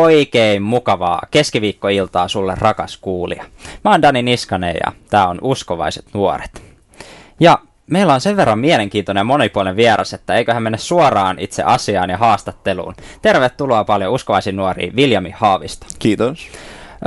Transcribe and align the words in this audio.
Oikein 0.00 0.62
mukavaa 0.62 1.22
keskiviikkoiltaa 1.30 2.28
sulle 2.28 2.54
rakas 2.58 2.96
kuulija. 2.96 3.44
Mä 3.84 3.90
oon 3.90 4.02
Dani 4.02 4.22
Niskanen 4.22 4.76
ja 4.86 4.92
tää 5.10 5.28
on 5.28 5.38
Uskovaiset 5.42 6.04
nuoret. 6.14 6.62
Ja 7.40 7.58
meillä 7.90 8.14
on 8.14 8.20
sen 8.20 8.36
verran 8.36 8.58
mielenkiintoinen 8.58 9.20
ja 9.20 9.24
monipuolinen 9.24 9.76
vieras, 9.76 10.12
että 10.12 10.34
eiköhän 10.34 10.62
mennä 10.62 10.78
suoraan 10.78 11.38
itse 11.38 11.62
asiaan 11.62 12.10
ja 12.10 12.18
haastatteluun. 12.18 12.94
Tervetuloa 13.22 13.84
paljon 13.84 14.12
Uskovaisiin 14.12 14.56
nuoriin, 14.56 14.96
Viljami 14.96 15.30
Haavisto. 15.30 15.86
Kiitos. 15.98 16.48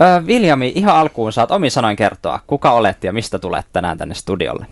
Öö, 0.01 0.25
Viljami, 0.25 0.71
ihan 0.75 0.95
alkuun 0.95 1.33
saat 1.33 1.51
omin 1.51 1.71
sanoin 1.71 1.95
kertoa, 1.95 2.39
kuka 2.47 2.71
olet 2.71 3.03
ja 3.03 3.13
mistä 3.13 3.39
tulet 3.39 3.65
tänään 3.73 3.97
tänne 3.97 4.15
studiolle? 4.15 4.65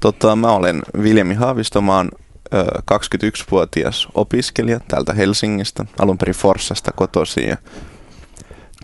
Tota, 0.00 0.36
mä 0.36 0.52
olen 0.52 0.82
Viljami 1.02 1.34
Haavisto, 1.34 1.80
mä 1.80 1.96
oon 1.96 2.08
21-vuotias 2.92 4.08
opiskelija 4.14 4.80
täältä 4.88 5.12
Helsingistä, 5.12 5.84
alun 5.98 6.18
perin 6.18 6.34
Forssasta 6.34 6.92
kotoisin. 6.92 7.48
Ja, 7.48 7.56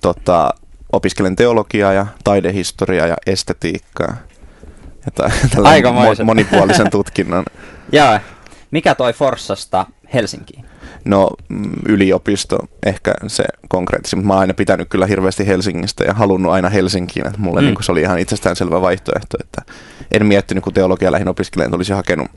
tota, 0.03 0.55
opiskelen 0.93 1.37
teologiaa 1.37 1.93
ja 1.93 2.07
taidehistoriaa 2.25 3.07
ja 3.07 3.17
estetiikkaa. 3.27 4.17
Ja 5.07 5.31
Aika 5.65 5.91
mo- 5.91 6.25
monipuolisen 6.25 6.91
tutkinnon. 6.91 7.45
Joo. 7.93 8.19
Mikä 8.71 8.95
toi 8.95 9.13
Forssasta 9.13 9.87
Helsinkiin? 10.15 10.65
No 11.05 11.31
mm, 11.49 11.71
yliopisto 11.89 12.59
ehkä 12.87 13.15
se 13.27 13.45
konkreettisesti, 13.69 14.17
mutta 14.17 14.27
mä 14.27 14.33
oon 14.33 14.41
aina 14.41 14.55
pitänyt 14.55 14.89
kyllä 14.89 15.07
hirveästi 15.07 15.47
Helsingistä 15.47 16.05
ja 16.05 16.15
halunnut 16.15 16.53
aina 16.53 16.69
Helsinkiin. 16.69 17.27
Että 17.27 17.39
mulle 17.39 17.61
mm. 17.61 17.67
niin 17.67 17.83
se 17.83 17.93
oli 17.93 18.01
ihan 18.01 18.19
itsestäänselvä 18.19 18.81
vaihtoehto, 18.81 19.37
että 19.41 19.63
en 20.13 20.27
miettinyt, 20.27 20.65
kun 20.65 20.73
teologia 20.73 21.13
lähin 21.13 21.29
opiskelemaan, 21.29 21.69
että 21.69 21.77
olisi 21.77 21.93
hakenut 21.93 22.29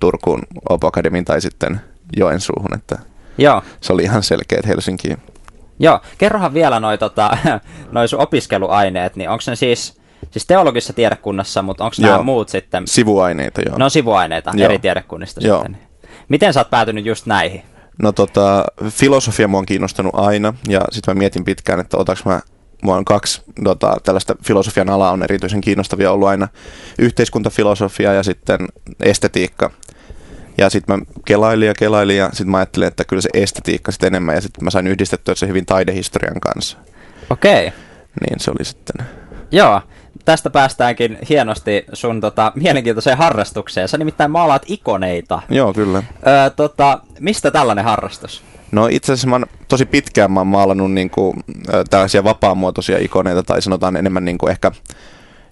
Turkuun 0.00 0.42
Opo 0.68 0.86
Akademin 0.86 1.24
tai 1.24 1.40
sitten 1.40 1.80
Joensuuhun, 2.16 2.74
että 2.74 2.98
Joo. 3.38 3.62
se 3.80 3.92
oli 3.92 4.02
ihan 4.02 4.22
selkeä 4.22 4.60
Helsinkiin. 4.66 5.16
Joo, 5.78 6.00
kerrohan 6.18 6.54
vielä 6.54 6.80
noin 6.80 6.98
tota, 6.98 7.36
noi 7.92 8.08
sun 8.08 8.20
opiskeluaineet, 8.20 9.16
niin 9.16 9.30
onko 9.30 9.42
ne 9.46 9.56
siis, 9.56 10.00
siis 10.30 10.46
teologisessa 10.46 10.92
tiedekunnassa, 10.92 11.62
mutta 11.62 11.84
onko 11.84 11.96
nämä 12.00 12.22
muut 12.22 12.48
sitten? 12.48 12.86
Sivuaineita, 12.86 13.60
joo. 13.66 13.78
No 13.78 13.88
sivuaineita 13.88 14.50
joo. 14.54 14.64
eri 14.64 14.78
tiedekunnista 14.78 15.40
joo. 15.46 15.62
sitten. 15.62 15.78
Miten 16.28 16.52
sä 16.52 16.60
oot 16.60 16.70
päätynyt 16.70 17.06
just 17.06 17.26
näihin? 17.26 17.62
No 18.02 18.12
tota, 18.12 18.64
filosofia 18.88 19.48
mua 19.48 19.58
on 19.58 19.66
kiinnostanut 19.66 20.14
aina, 20.14 20.54
ja 20.68 20.80
sitten 20.90 21.14
mä 21.14 21.18
mietin 21.18 21.44
pitkään, 21.44 21.80
että 21.80 21.96
otaks 21.96 22.24
mä 22.24 22.40
Mua 22.82 22.96
on 22.96 23.04
kaksi 23.04 23.42
tota, 23.64 23.96
tällaista 24.04 24.36
filosofian 24.44 24.90
alaa 24.90 25.12
on 25.12 25.22
erityisen 25.22 25.60
kiinnostavia 25.60 26.12
ollut 26.12 26.28
aina. 26.28 26.48
Yhteiskuntafilosofia 26.98 28.12
ja 28.12 28.22
sitten 28.22 28.58
estetiikka. 29.00 29.70
Ja 30.58 30.70
sitten 30.70 30.98
mä 30.98 31.04
kelailin 31.24 31.66
ja 31.66 31.74
kelailin 31.74 32.16
ja 32.16 32.28
sitten 32.28 32.50
mä 32.50 32.56
ajattelin, 32.56 32.88
että 32.88 33.04
kyllä 33.04 33.22
se 33.22 33.28
estetiikka 33.34 33.92
sitten 33.92 34.06
enemmän 34.06 34.34
ja 34.34 34.40
sitten 34.40 34.64
mä 34.64 34.70
sain 34.70 34.86
yhdistettyä 34.86 35.34
se 35.34 35.48
hyvin 35.48 35.66
taidehistorian 35.66 36.40
kanssa. 36.40 36.78
Okei. 37.30 37.66
Okay. 37.66 37.78
Niin 38.20 38.40
se 38.40 38.50
oli 38.50 38.64
sitten. 38.64 39.06
Joo, 39.52 39.82
tästä 40.24 40.50
päästäänkin 40.50 41.18
hienosti 41.28 41.84
sun 41.92 42.20
tota, 42.20 42.52
mielenkiintoiseen 42.54 43.18
harrastukseen. 43.18 43.88
Sä 43.88 43.98
nimittäin 43.98 44.30
maalaat 44.30 44.62
ikoneita. 44.66 45.42
Joo, 45.48 45.72
kyllä. 45.72 46.02
Öö, 46.26 46.50
tota, 46.50 47.00
mistä 47.20 47.50
tällainen 47.50 47.84
harrastus? 47.84 48.42
No 48.72 48.86
itse 48.86 49.12
asiassa 49.12 49.28
mä 49.28 49.34
oon 49.34 49.46
tosi 49.68 49.86
pitkään 49.86 50.32
mä 50.32 50.40
oon 50.40 50.46
maalannut 50.46 50.92
niinku, 50.92 51.34
tällaisia 51.90 52.24
vapaamuotoisia 52.24 52.98
ikoneita 52.98 53.42
tai 53.42 53.62
sanotaan 53.62 53.96
enemmän 53.96 54.24
niinku 54.24 54.46
ehkä 54.46 54.72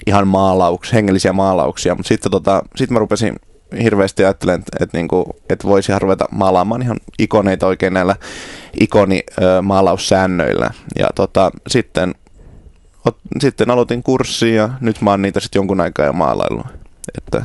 ihan 0.06 0.28
maalauksia, 0.28 0.94
hengellisiä 0.94 1.32
maalauksia, 1.32 1.94
mutta 1.94 2.08
sitten 2.08 2.30
tota, 2.32 2.62
sit 2.76 2.90
mä 2.90 2.98
rupesin 2.98 3.36
hirveästi 3.82 4.24
ajattelen, 4.24 4.60
että, 4.60 4.76
että, 4.84 4.98
niinku, 4.98 5.36
että 5.50 5.68
voisi 5.68 5.98
ruveta 5.98 6.26
maalaamaan 6.30 6.82
ihan 6.82 6.96
ikoneita 7.18 7.66
oikein 7.66 7.94
näillä 7.94 8.16
ikonimaalaussäännöillä. 8.80 10.70
Ja 10.98 11.06
tota, 11.14 11.50
sitten, 11.68 12.14
sitten 13.40 13.70
aloitin 13.70 14.02
kurssia 14.02 14.54
ja 14.54 14.68
nyt 14.80 15.00
mä 15.00 15.10
oon 15.10 15.22
niitä 15.22 15.40
sitten 15.40 15.60
jonkun 15.60 15.80
aikaa 15.80 16.06
jo 16.06 16.12
maalaillut. 16.12 16.66
Että 17.18 17.44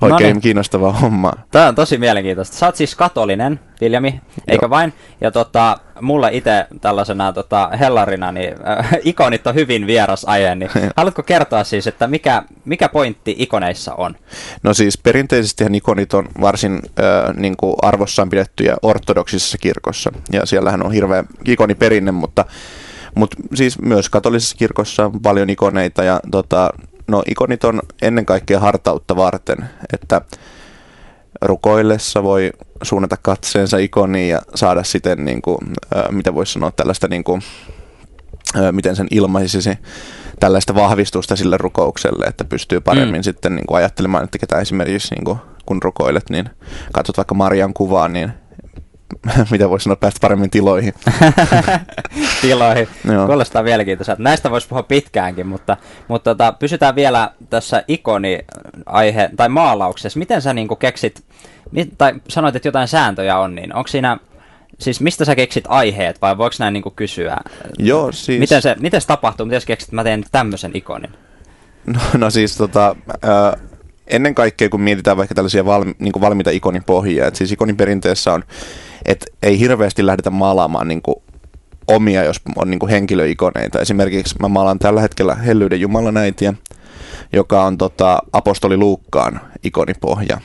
Oikein 0.00 0.22
Noniin. 0.22 0.40
kiinnostava 0.40 0.92
homma. 0.92 1.32
Tämä 1.50 1.68
on 1.68 1.74
tosi 1.74 1.98
mielenkiintoista. 1.98 2.56
Sä 2.56 2.66
oot 2.66 2.76
siis 2.76 2.94
katolinen, 2.94 3.60
Viljami, 3.80 4.20
eikö 4.48 4.64
Joo. 4.64 4.70
vain? 4.70 4.92
Ja 5.20 5.30
tota, 5.30 5.78
mulle 6.00 6.30
itse 6.32 6.66
tällaisena 6.80 7.32
tota, 7.32 7.70
hellarina, 7.80 8.32
niin 8.32 8.54
äh, 8.68 8.90
ikonit 9.04 9.46
on 9.46 9.54
hyvin 9.54 9.86
vieras 9.86 10.24
aihe. 10.24 10.54
Niin 10.54 10.70
haluatko 10.96 11.22
kertoa 11.22 11.64
siis, 11.64 11.86
että 11.86 12.06
mikä, 12.06 12.42
mikä 12.64 12.88
pointti 12.88 13.34
ikoneissa 13.38 13.94
on? 13.94 14.16
No 14.62 14.74
siis 14.74 14.98
perinteisesti 14.98 15.64
ikonit 15.72 16.14
on 16.14 16.28
varsin 16.40 16.74
äh, 16.74 17.34
niin 17.36 17.56
kuin 17.56 17.76
arvossaan 17.82 18.30
pidettyjä 18.30 18.76
ortodoksisessa 18.82 19.58
kirkossa. 19.58 20.12
Ja 20.32 20.46
siellähän 20.46 20.86
on 20.86 20.92
hirveä 20.92 21.24
ikoniperinne, 21.44 22.12
mutta 22.12 22.44
mutta 23.14 23.36
siis 23.54 23.78
myös 23.78 24.08
katolisessa 24.08 24.56
kirkossa 24.56 25.04
on 25.04 25.20
paljon 25.20 25.50
ikoneita 25.50 26.04
ja 26.04 26.20
tota, 26.30 26.70
No 27.10 27.22
ikonit 27.26 27.64
on 27.64 27.80
ennen 28.02 28.26
kaikkea 28.26 28.60
hartautta 28.60 29.16
varten, 29.16 29.58
että 29.92 30.20
rukoillessa 31.42 32.22
voi 32.22 32.50
suunnata 32.82 33.16
katseensa 33.22 33.78
ikoniin 33.78 34.28
ja 34.28 34.42
saada 34.54 34.82
siten, 34.82 35.24
niin 35.24 35.42
kuin, 35.42 35.58
äh, 35.96 36.04
mitä 36.10 36.34
voisi 36.34 36.52
sanoa, 36.52 36.70
tällaista, 36.70 37.08
niin 37.08 37.24
kuin, 37.24 37.42
äh, 38.56 38.72
miten 38.72 38.96
sen 38.96 39.06
ilmaisisi, 39.10 39.78
tällaista 40.40 40.74
vahvistusta 40.74 41.36
sille 41.36 41.56
rukoukselle, 41.56 42.24
että 42.24 42.44
pystyy 42.44 42.80
paremmin 42.80 43.20
mm. 43.20 43.24
sitten 43.24 43.56
niin 43.56 43.66
kuin 43.66 43.78
ajattelemaan, 43.78 44.24
että 44.24 44.38
ketä 44.38 44.58
esimerkiksi 44.58 45.14
niin 45.14 45.24
kuin, 45.24 45.38
kun 45.66 45.82
rukoilet, 45.82 46.30
niin 46.30 46.50
katsot 46.92 47.16
vaikka 47.16 47.34
Marian 47.34 47.74
kuvaa, 47.74 48.08
niin 48.08 48.32
mitä 49.50 49.70
voisi 49.70 49.84
sanoa, 49.84 49.96
päästä 49.96 50.20
paremmin 50.20 50.50
tiloihin. 50.50 50.94
tiloihin. 52.42 52.88
Kuulostaa 53.26 53.62
mielenkiintoista. 53.62 54.16
Näistä 54.18 54.50
voisi 54.50 54.68
puhua 54.68 54.82
pitkäänkin, 54.82 55.46
mutta, 55.46 55.76
mutta 56.08 56.30
tota, 56.30 56.52
pysytään 56.52 56.94
vielä 56.94 57.30
tässä 57.50 57.84
ikoni-aihe 57.88 59.30
tai 59.36 59.48
maalauksessa. 59.48 60.18
Miten 60.18 60.42
sä 60.42 60.54
niinku 60.54 60.76
keksit, 60.76 61.24
tai 61.98 62.14
sanoit, 62.28 62.56
että 62.56 62.68
jotain 62.68 62.88
sääntöjä 62.88 63.38
on, 63.38 63.54
niin 63.54 63.74
onko 63.74 63.88
siinä 63.88 64.18
Siis 64.80 65.00
mistä 65.00 65.24
sä 65.24 65.34
keksit 65.34 65.64
aiheet 65.68 66.22
vai 66.22 66.38
voiko 66.38 66.56
näin 66.58 66.72
niinku 66.72 66.90
kysyä? 66.90 67.36
Joo, 67.78 68.12
siis... 68.12 68.40
Miten 68.40 68.62
se, 68.62 68.76
miten 68.78 69.00
se 69.00 69.06
tapahtuu? 69.06 69.46
Miten 69.46 69.60
sä 69.60 69.66
keksit, 69.66 69.88
että 69.88 69.96
mä 69.96 70.04
teen 70.04 70.24
tämmöisen 70.32 70.70
ikonin? 70.74 71.10
No, 71.86 72.00
no 72.18 72.30
siis 72.30 72.56
tota, 72.56 72.96
äh, 73.24 73.69
ennen 74.10 74.34
kaikkea 74.34 74.68
kun 74.68 74.80
mietitään 74.80 75.16
vaikka 75.16 75.34
tällaisia 75.34 75.64
valmi, 75.64 75.94
niin 75.98 76.12
kuin 76.12 76.20
valmiita 76.20 76.50
ikonin 76.50 76.84
pohjia, 76.84 77.26
että 77.26 77.38
siis 77.38 77.52
ikonin 77.52 77.76
perinteessä 77.76 78.32
on 78.32 78.44
että 79.04 79.26
ei 79.42 79.58
hirveästi 79.58 80.06
lähdetä 80.06 80.30
maalaamaan 80.30 80.88
niin 80.88 81.02
kuin 81.02 81.16
omia, 81.88 82.24
jos 82.24 82.40
on 82.56 82.70
niin 82.70 82.78
kuin 82.78 82.90
henkilöikoneita. 82.90 83.80
Esimerkiksi 83.80 84.34
mä 84.40 84.48
maalaan 84.48 84.78
tällä 84.78 85.00
hetkellä 85.00 85.34
Hellyyden 85.34 85.80
Jumalan 85.80 86.16
äitiä, 86.16 86.54
joka 87.32 87.64
on 87.64 87.78
tota, 87.78 88.18
apostoli 88.32 88.76
Luukkaan 88.76 89.40
ikonipohja. 89.64 90.40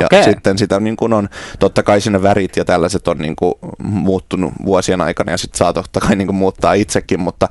Ja 0.00 0.06
okay. 0.06 0.22
sitten 0.22 0.58
sitä 0.58 0.80
niin 0.80 0.96
kuin 0.96 1.12
on, 1.12 1.28
totta 1.58 1.82
kai 1.82 2.00
sinne 2.00 2.22
värit 2.22 2.56
ja 2.56 2.64
tällaiset 2.64 3.08
on 3.08 3.18
niin 3.18 3.36
kuin 3.36 3.54
muuttunut 3.82 4.52
vuosien 4.64 5.00
aikana 5.00 5.32
ja 5.32 5.36
sitten 5.36 5.58
saa 5.58 5.72
totta 5.72 6.00
kai 6.00 6.16
niin 6.16 6.26
kuin 6.26 6.36
muuttaa 6.36 6.72
itsekin, 6.72 7.20
mutta 7.20 7.48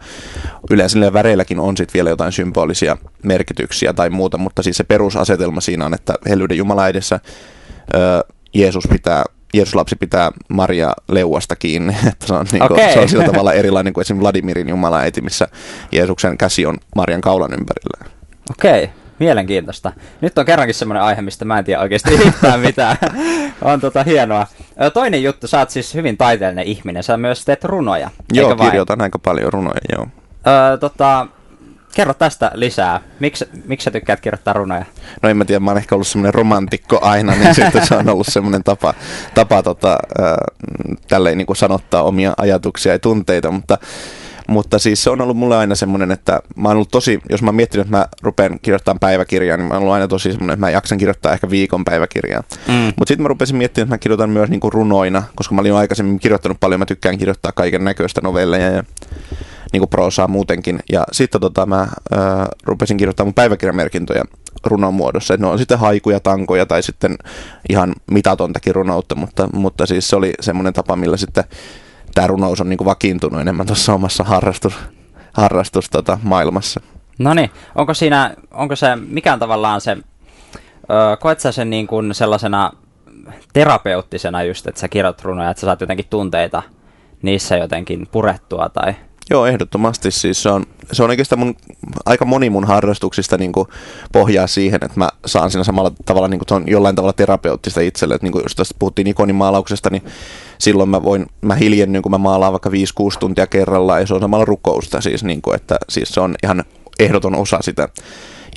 yleensä 0.70 1.00
niillä 1.00 1.14
väreilläkin 1.14 1.60
on 1.60 1.78
sitten 1.78 1.94
vielä 1.94 2.10
jotain 2.10 2.32
symbolisia 2.32 2.98
merkityksiä 3.24 3.94
tai 3.94 4.10
muuta, 4.10 4.38
mutta 4.38 4.64
siis 4.64 4.78
se 4.78 4.84
perusasetelma 4.84 5.62
siinä 5.62 5.86
on, 5.86 5.94
että 5.94 6.14
hellyyden 6.30 6.58
Jumala 6.58 6.88
edessä 6.88 7.20
Jeesus 8.54 8.88
pitää 8.88 9.24
Jeesus 9.54 9.76
lapsi 9.76 9.96
pitää 9.96 10.32
Maria 10.50 10.94
leuasta 11.08 11.56
kiinni. 11.56 11.96
Että 12.12 12.28
se, 12.28 12.34
on, 12.34 12.46
niin 12.52 12.68
kuin, 12.68 12.80
okay. 12.80 12.94
se 12.94 13.00
on 13.00 13.10
sillä 13.10 13.24
tavalla 13.24 13.54
erilainen 13.54 13.94
kuin 13.94 14.02
esimerkiksi 14.02 14.24
Vladimirin 14.24 14.68
äiti, 15.02 15.22
missä 15.22 15.48
Jeesuksen 15.92 16.38
käsi 16.38 16.66
on 16.66 16.78
Marian 16.96 17.22
kaulan 17.22 17.54
ympärillä. 17.54 18.16
Okei, 18.50 18.84
okay. 18.84 19.05
Mielenkiintoista. 19.20 19.92
Nyt 20.22 20.38
on 20.38 20.46
kerrankin 20.46 20.76
semmoinen 20.76 21.04
aihe, 21.04 21.22
mistä 21.22 21.46
mä 21.46 21.60
en 21.60 21.66
tiedä 21.66 21.82
oikeasti 21.82 22.14
yhtään 22.28 22.60
mitään. 22.60 22.98
on 23.62 23.82
tota 23.82 24.04
hienoa. 24.04 24.48
Toinen 24.94 25.24
juttu, 25.24 25.48
sä 25.48 25.60
oot 25.60 25.70
siis 25.70 25.94
hyvin 25.94 26.18
taiteellinen 26.18 26.66
ihminen. 26.66 27.04
Sä 27.04 27.18
myös 27.18 27.46
teet 27.46 27.64
runoja, 27.64 28.10
Joo, 28.34 28.56
kirjoitan 28.56 29.02
aika 29.02 29.20
paljon 29.20 29.54
runoja, 29.54 29.82
joo. 29.92 30.08
Öö, 30.48 30.78
tota, 30.78 31.28
kerro 31.96 32.14
tästä 32.14 32.52
lisää. 32.54 33.02
Miksi, 33.20 33.46
miksi 33.66 33.84
sä 33.86 33.92
tykkäät 33.92 34.20
kirjoittaa 34.20 34.54
runoja? 34.54 34.86
No 35.22 35.30
en 35.30 35.38
mä 35.38 35.46
tiedä, 35.46 35.60
mä 35.60 35.72
oon 35.72 35.78
ehkä 35.78 35.96
ollut 35.96 36.08
semmoinen 36.08 36.34
romantikko 36.34 37.00
aina, 37.02 37.36
niin 37.36 37.56
sitten 37.66 37.88
se 37.88 37.96
on 37.96 38.10
ollut 38.10 38.28
semmoinen 38.30 38.64
tapa, 38.64 38.94
tapa 39.34 39.64
tota, 39.64 39.98
äh, 40.20 40.36
tälleen 41.08 41.38
niin 41.38 41.46
kuin 41.46 41.58
sanottaa 41.58 42.04
omia 42.04 42.34
ajatuksia 42.38 42.92
ja 42.92 43.00
tunteita, 43.00 43.52
mutta 43.52 43.78
mutta 44.48 44.80
siis 44.80 45.04
se 45.04 45.10
on 45.10 45.22
ollut 45.22 45.38
mulle 45.38 45.58
aina 45.58 45.76
semmoinen, 45.76 46.12
että 46.12 46.40
mä 46.56 46.68
oon 46.68 46.76
ollut 46.76 46.92
tosi, 46.92 47.20
jos 47.30 47.42
mä 47.42 47.48
oon 47.48 47.56
miettinyt, 47.56 47.88
että 47.88 47.98
mä 47.98 48.08
rupean 48.22 48.60
kirjoittamaan 48.62 49.00
päiväkirjaa, 49.00 49.58
niin 49.58 49.68
mä 49.68 49.74
oon 49.74 49.82
ollut 49.82 49.94
aina 49.94 50.08
tosi 50.08 50.32
semmoinen, 50.32 50.54
että 50.54 50.66
mä 50.66 50.70
jaksan 50.70 50.98
kirjoittaa 50.98 51.34
ehkä 51.34 51.50
viikon 51.50 51.86
päiväkirjaa. 51.86 52.44
Mm. 52.68 52.74
Mutta 52.74 53.08
sitten 53.08 53.22
mä 53.24 53.28
rupesin 53.28 53.56
miettimään, 53.56 53.86
että 53.86 53.94
mä 53.94 53.98
kirjoitan 53.98 54.30
myös 54.30 54.50
niinku 54.50 54.70
runoina, 54.70 55.24
koska 55.36 55.56
mä 55.56 55.62
olin 55.62 55.74
aikaisemmin 55.74 56.20
kirjoittanut 56.20 56.60
paljon, 56.60 56.80
mä 56.80 56.86
tykkään 56.86 57.18
kirjoittaa 57.18 57.52
kaiken 57.52 57.84
näköistä 57.84 58.22
novelleja 58.24 58.70
ja 58.70 58.84
niin 59.74 59.82
kuin 59.82 59.90
proosaa 59.90 60.28
muutenkin. 60.28 60.80
Ja 60.92 61.04
sitten 61.12 61.42
tota, 61.42 61.66
mä 61.66 61.78
ää, 62.12 62.48
rupesin 62.64 62.98
kirjoittamaan 62.98 63.28
mun 63.28 63.34
päiväkirjamerkintöjä 63.34 64.24
runon 64.64 64.94
muodossa. 64.94 65.34
Et 65.34 65.40
ne 65.40 65.48
on 65.48 65.60
sitten 65.60 65.80
haikuja, 65.80 66.20
tankoja 66.20 66.66
tai 66.66 66.84
sitten 66.84 67.18
ihan 67.70 67.94
mitatontakin 68.12 68.76
runoutta, 68.76 69.16
mutta, 69.16 69.50
mutta 69.54 69.86
siis 69.86 70.10
se 70.10 70.16
oli 70.16 70.34
semmoinen 70.40 70.74
tapa, 70.74 70.96
millä 70.96 71.18
sitten 71.18 71.44
tämä 72.16 72.28
runous 72.28 72.62
on 72.62 72.70
niin 72.70 72.78
kuin 72.78 72.86
vakiintunut 72.86 73.42
enemmän 73.42 73.66
tuossa 73.66 73.94
omassa 73.94 74.24
harrastus, 74.24 74.74
harrastus 75.34 75.90
tota, 75.90 76.20
maailmassa. 76.24 76.82
No 77.20 77.34
niin, 77.34 77.52
onko 77.76 77.94
siinä, 77.94 78.36
onko 78.52 78.76
se, 78.76 78.96
mikä 78.96 79.34
on 79.34 79.40
tavallaan 79.40 79.82
se, 79.82 79.98
öö, 80.92 81.18
koet 81.20 81.40
sä 81.40 81.52
sen 81.52 81.70
niin 81.70 81.88
kuin 81.88 82.14
sellaisena 82.14 82.72
terapeuttisena 83.54 84.44
just, 84.44 84.68
että 84.68 84.82
sä 84.82 84.88
kirjoit 84.88 85.22
runoja, 85.22 85.50
että 85.50 85.62
sä 85.62 85.66
saat 85.66 85.82
jotenkin 85.82 86.06
tunteita 86.10 86.64
niissä 87.22 87.58
jotenkin 87.58 88.08
purettua 88.12 88.70
tai 88.70 88.96
Joo, 89.30 89.46
ehdottomasti. 89.46 90.12
Siis 90.12 90.44
se, 90.44 90.50
on, 90.50 90.66
se 90.92 91.04
on 91.04 91.10
oikeastaan 91.10 91.40
mun, 91.40 91.56
aika 92.06 92.26
moni 92.26 92.50
mun 92.50 92.68
harrastuksista 92.68 93.38
niin 93.38 93.52
kuin 93.52 93.68
pohjaa 94.12 94.48
siihen, 94.48 94.80
että 94.84 95.00
mä 95.00 95.10
saan 95.26 95.52
siinä 95.52 95.64
samalla 95.64 95.92
tavalla, 96.06 96.28
niin 96.28 96.40
kuin, 96.40 96.48
se 96.48 96.56
on 96.56 96.64
jollain 96.68 96.96
tavalla 96.96 97.14
terapeuttista 97.14 97.82
itselle. 97.82 98.16
Että 98.16 98.26
niin 98.26 98.32
kuin 98.32 98.44
jos 98.44 98.56
tästä 98.56 98.76
puhuttiin 98.80 99.08
ikonin 99.08 99.36
maalauksesta, 99.36 99.90
niin 99.90 100.04
silloin 100.58 100.90
mä 100.90 101.04
voin, 101.04 101.26
mä 101.42 101.56
hiljennyn, 101.56 102.02
kun 102.02 102.12
mä 102.12 102.18
maalaan 102.18 102.52
vaikka 102.52 102.70
5-6 102.70 102.74
tuntia 103.20 103.48
kerrallaan, 103.48 104.02
ja 104.02 104.08
se 104.08 104.14
on 104.14 104.22
samalla 104.22 104.46
rukousta 104.46 105.02
siis, 105.02 105.24
niin 105.24 105.42
kuin, 105.42 105.56
että 105.56 105.78
siis 105.90 106.10
se 106.10 106.20
on 106.20 106.36
ihan 106.44 106.64
ehdoton 107.00 107.36
osa 107.36 107.58
sitä. 107.62 107.90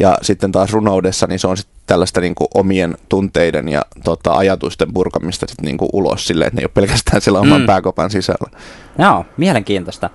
Ja 0.00 0.18
sitten 0.22 0.52
taas 0.52 0.72
runoudessa, 0.72 1.26
niin 1.26 1.38
se 1.38 1.46
on 1.46 1.56
sitten 1.56 1.78
tällaista 1.86 2.20
niin 2.20 2.34
kuin 2.34 2.48
omien 2.54 2.96
tunteiden 3.08 3.68
ja 3.68 3.82
tota, 4.04 4.32
ajatusten 4.32 4.92
purkamista 4.92 5.46
sit 5.46 5.60
niin 5.60 5.78
kuin 5.78 5.88
ulos 5.92 6.26
silleen, 6.26 6.46
että 6.46 6.56
ne 6.56 6.60
ei 6.60 6.64
ole 6.64 6.70
pelkästään 6.74 7.20
siellä 7.20 7.40
oman 7.40 7.60
mm. 7.60 7.66
pääkopan 7.66 8.10
sisällä. 8.10 8.58
Joo, 8.98 9.24
mielenkiintoista. 9.36 10.10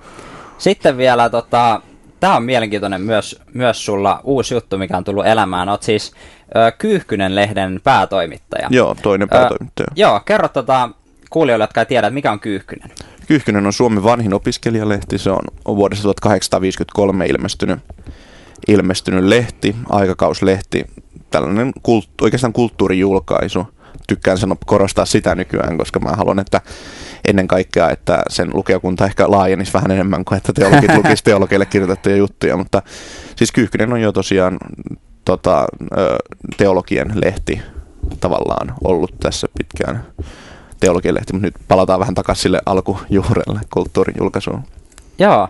Sitten 0.64 0.96
vielä, 0.96 1.30
tota, 1.30 1.80
tämä 2.20 2.36
on 2.36 2.42
mielenkiintoinen 2.42 3.00
myös, 3.00 3.40
myös 3.54 3.84
sulla 3.84 4.20
uusi 4.24 4.54
juttu, 4.54 4.78
mikä 4.78 4.96
on 4.96 5.04
tullut 5.04 5.26
elämään. 5.26 5.68
Olet 5.68 5.82
siis 5.82 6.12
ö, 6.56 6.72
Kyyhkynen-lehden 6.72 7.80
päätoimittaja. 7.84 8.68
Joo, 8.70 8.96
toinen 9.02 9.28
päätoimittaja. 9.28 9.86
Ö, 9.90 9.94
joo, 9.96 10.20
kerro 10.20 10.48
tota, 10.48 10.90
kuulijoille, 11.30 11.62
jotka 11.62 11.80
ei 11.80 11.86
tiedä, 11.86 12.06
että 12.06 12.14
mikä 12.14 12.32
on 12.32 12.40
Kyyhkynen. 12.40 12.90
Kyyhkynen 13.26 13.66
on 13.66 13.72
Suomen 13.72 14.02
vanhin 14.02 14.34
opiskelijalehti. 14.34 15.18
Se 15.18 15.30
on, 15.30 15.40
on 15.64 15.76
vuodesta 15.76 16.02
1853 16.02 17.26
ilmestynyt, 17.26 17.78
ilmestynyt 18.68 19.24
lehti, 19.24 19.76
aikakauslehti, 19.88 20.84
tällainen 21.30 21.72
kult, 21.82 22.08
oikeastaan 22.20 22.52
kulttuurijulkaisu. 22.52 23.66
Tykkään 24.06 24.38
sanoa 24.38 24.56
korostaa 24.66 25.04
sitä 25.04 25.34
nykyään, 25.34 25.78
koska 25.78 26.00
mä 26.00 26.10
haluan, 26.10 26.38
että 26.38 26.60
ennen 27.28 27.48
kaikkea, 27.48 27.90
että 27.90 28.22
sen 28.28 28.50
lukijakunta 28.54 29.06
ehkä 29.06 29.30
laajenisi 29.30 29.72
vähän 29.72 29.90
enemmän 29.90 30.24
kuin 30.24 30.36
että 30.36 30.52
teologit 30.52 30.96
lukisi 31.04 31.24
teologeille 31.24 31.66
kirjoitettuja 31.66 32.16
juttuja, 32.16 32.56
mutta 32.56 32.82
siis 33.36 33.52
Kyyhkynen 33.52 33.92
on 33.92 34.00
jo 34.00 34.12
tosiaan 34.12 34.58
tota, 35.24 35.66
teologien 36.56 37.12
lehti 37.24 37.60
tavallaan 38.20 38.74
ollut 38.84 39.14
tässä 39.20 39.48
pitkään 39.58 40.04
teologian 40.80 41.14
lehti, 41.14 41.32
mutta 41.32 41.46
nyt 41.46 41.54
palataan 41.68 42.00
vähän 42.00 42.14
takaisin 42.14 42.42
sille 42.42 42.60
alkujuurelle 42.66 43.60
kulttuurijulkaisuun. 43.74 44.62
Joo. 45.18 45.48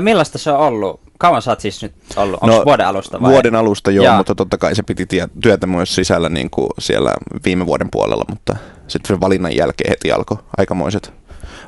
Millaista 0.00 0.38
se 0.38 0.50
on 0.50 0.58
ollut? 0.58 1.07
Kauan 1.18 1.42
sä 1.42 1.50
oot 1.50 1.60
siis 1.60 1.82
nyt 1.82 1.94
ollut? 2.16 2.38
Onko 2.42 2.56
no, 2.56 2.64
vuoden 2.64 2.86
alusta 2.86 3.22
vai? 3.22 3.32
Vuoden 3.32 3.54
alusta 3.54 3.90
joo, 3.90 4.04
Jaa. 4.04 4.16
mutta 4.16 4.34
totta 4.34 4.58
kai 4.58 4.74
se 4.74 4.82
piti 4.82 5.06
työtä 5.42 5.66
myös 5.66 5.94
sisällä 5.94 6.28
niin 6.28 6.50
kuin 6.50 6.68
siellä 6.78 7.14
viime 7.44 7.66
vuoden 7.66 7.88
puolella, 7.92 8.24
mutta 8.28 8.56
sitten 8.88 9.20
valinnan 9.20 9.56
jälkeen 9.56 9.90
heti 9.90 10.12
alkoi 10.12 10.36
aikamoiset 10.56 11.12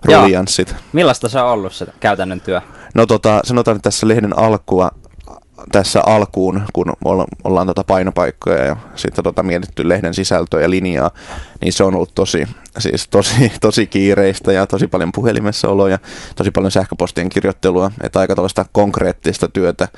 rulianssit. 0.04 0.74
Millaista 0.92 1.28
se 1.28 1.40
on 1.40 1.50
ollut 1.50 1.72
se 1.72 1.86
käytännön 2.00 2.40
työ? 2.40 2.60
No 2.94 3.06
tota, 3.06 3.40
sanotaan, 3.44 3.76
että 3.76 3.90
tässä 3.90 4.08
lehden 4.08 4.38
alkua, 4.38 4.90
tässä 5.72 6.02
alkuun, 6.06 6.62
kun 6.72 6.92
olla, 7.04 7.24
ollaan 7.44 7.66
tota 7.66 7.84
painopaikkoja 7.84 8.64
ja 8.64 8.76
sitten 8.94 9.24
tota 9.24 9.42
mietitty 9.42 9.88
lehden 9.88 10.14
sisältöä 10.14 10.60
ja 10.60 10.70
linjaa, 10.70 11.10
niin 11.60 11.72
se 11.72 11.84
on 11.84 11.94
ollut 11.94 12.14
tosi, 12.14 12.48
siis 12.78 13.08
tosi, 13.08 13.52
tosi 13.60 13.86
kiireistä 13.86 14.52
ja 14.52 14.66
tosi 14.66 14.86
paljon 14.86 15.12
puhelimessa 15.12 15.68
oloja, 15.68 15.98
tosi 16.36 16.50
paljon 16.50 16.70
sähköpostien 16.70 17.28
kirjoittelua, 17.28 17.90
että 18.02 18.20
aika 18.20 18.34
tällaista 18.34 18.64
konkreettista 18.72 19.48
työtä, 19.48 19.88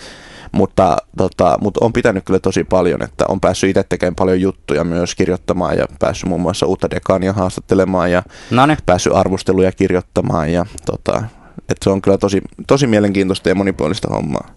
mutta, 0.53 0.97
tota, 1.17 1.59
mutta 1.61 1.85
on 1.85 1.93
pitänyt 1.93 2.25
kyllä 2.25 2.41
tosi 2.41 2.65
paljon, 2.65 3.03
että 3.03 3.25
on 3.29 3.41
päässyt 3.41 3.71
itse 3.71 3.83
tekemään 3.89 4.15
paljon 4.15 4.41
juttuja 4.41 4.85
myös 4.85 5.15
kirjoittamaan 5.15 5.79
ja 5.79 5.87
päässyt 5.99 6.29
muun 6.29 6.41
muassa 6.41 6.67
uutta 6.67 6.91
dekania 6.91 7.33
haastattelemaan 7.33 8.13
ja 8.13 8.23
Noniin. 8.51 8.79
päässyt 8.87 9.13
arvosteluja 9.13 9.73
kirjoittamaan 9.73 10.53
ja 10.53 10.67
tota, 10.87 11.23
että 11.69 11.85
se 11.85 11.91
on 11.91 12.03
kyllä 12.03 12.19
tosi, 12.19 12.41
tosi 12.67 12.87
mielenkiintoista 12.87 13.49
ja 13.49 13.55
monipuolista 13.55 14.09
hommaa. 14.09 14.51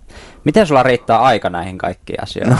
Miten 0.44 0.68
sulla 0.68 0.84
riittää 0.84 1.20
aika 1.20 1.50
näihin 1.50 1.78
kaikkiin 1.78 2.24
asioihin? 2.24 2.54
No, 2.54 2.60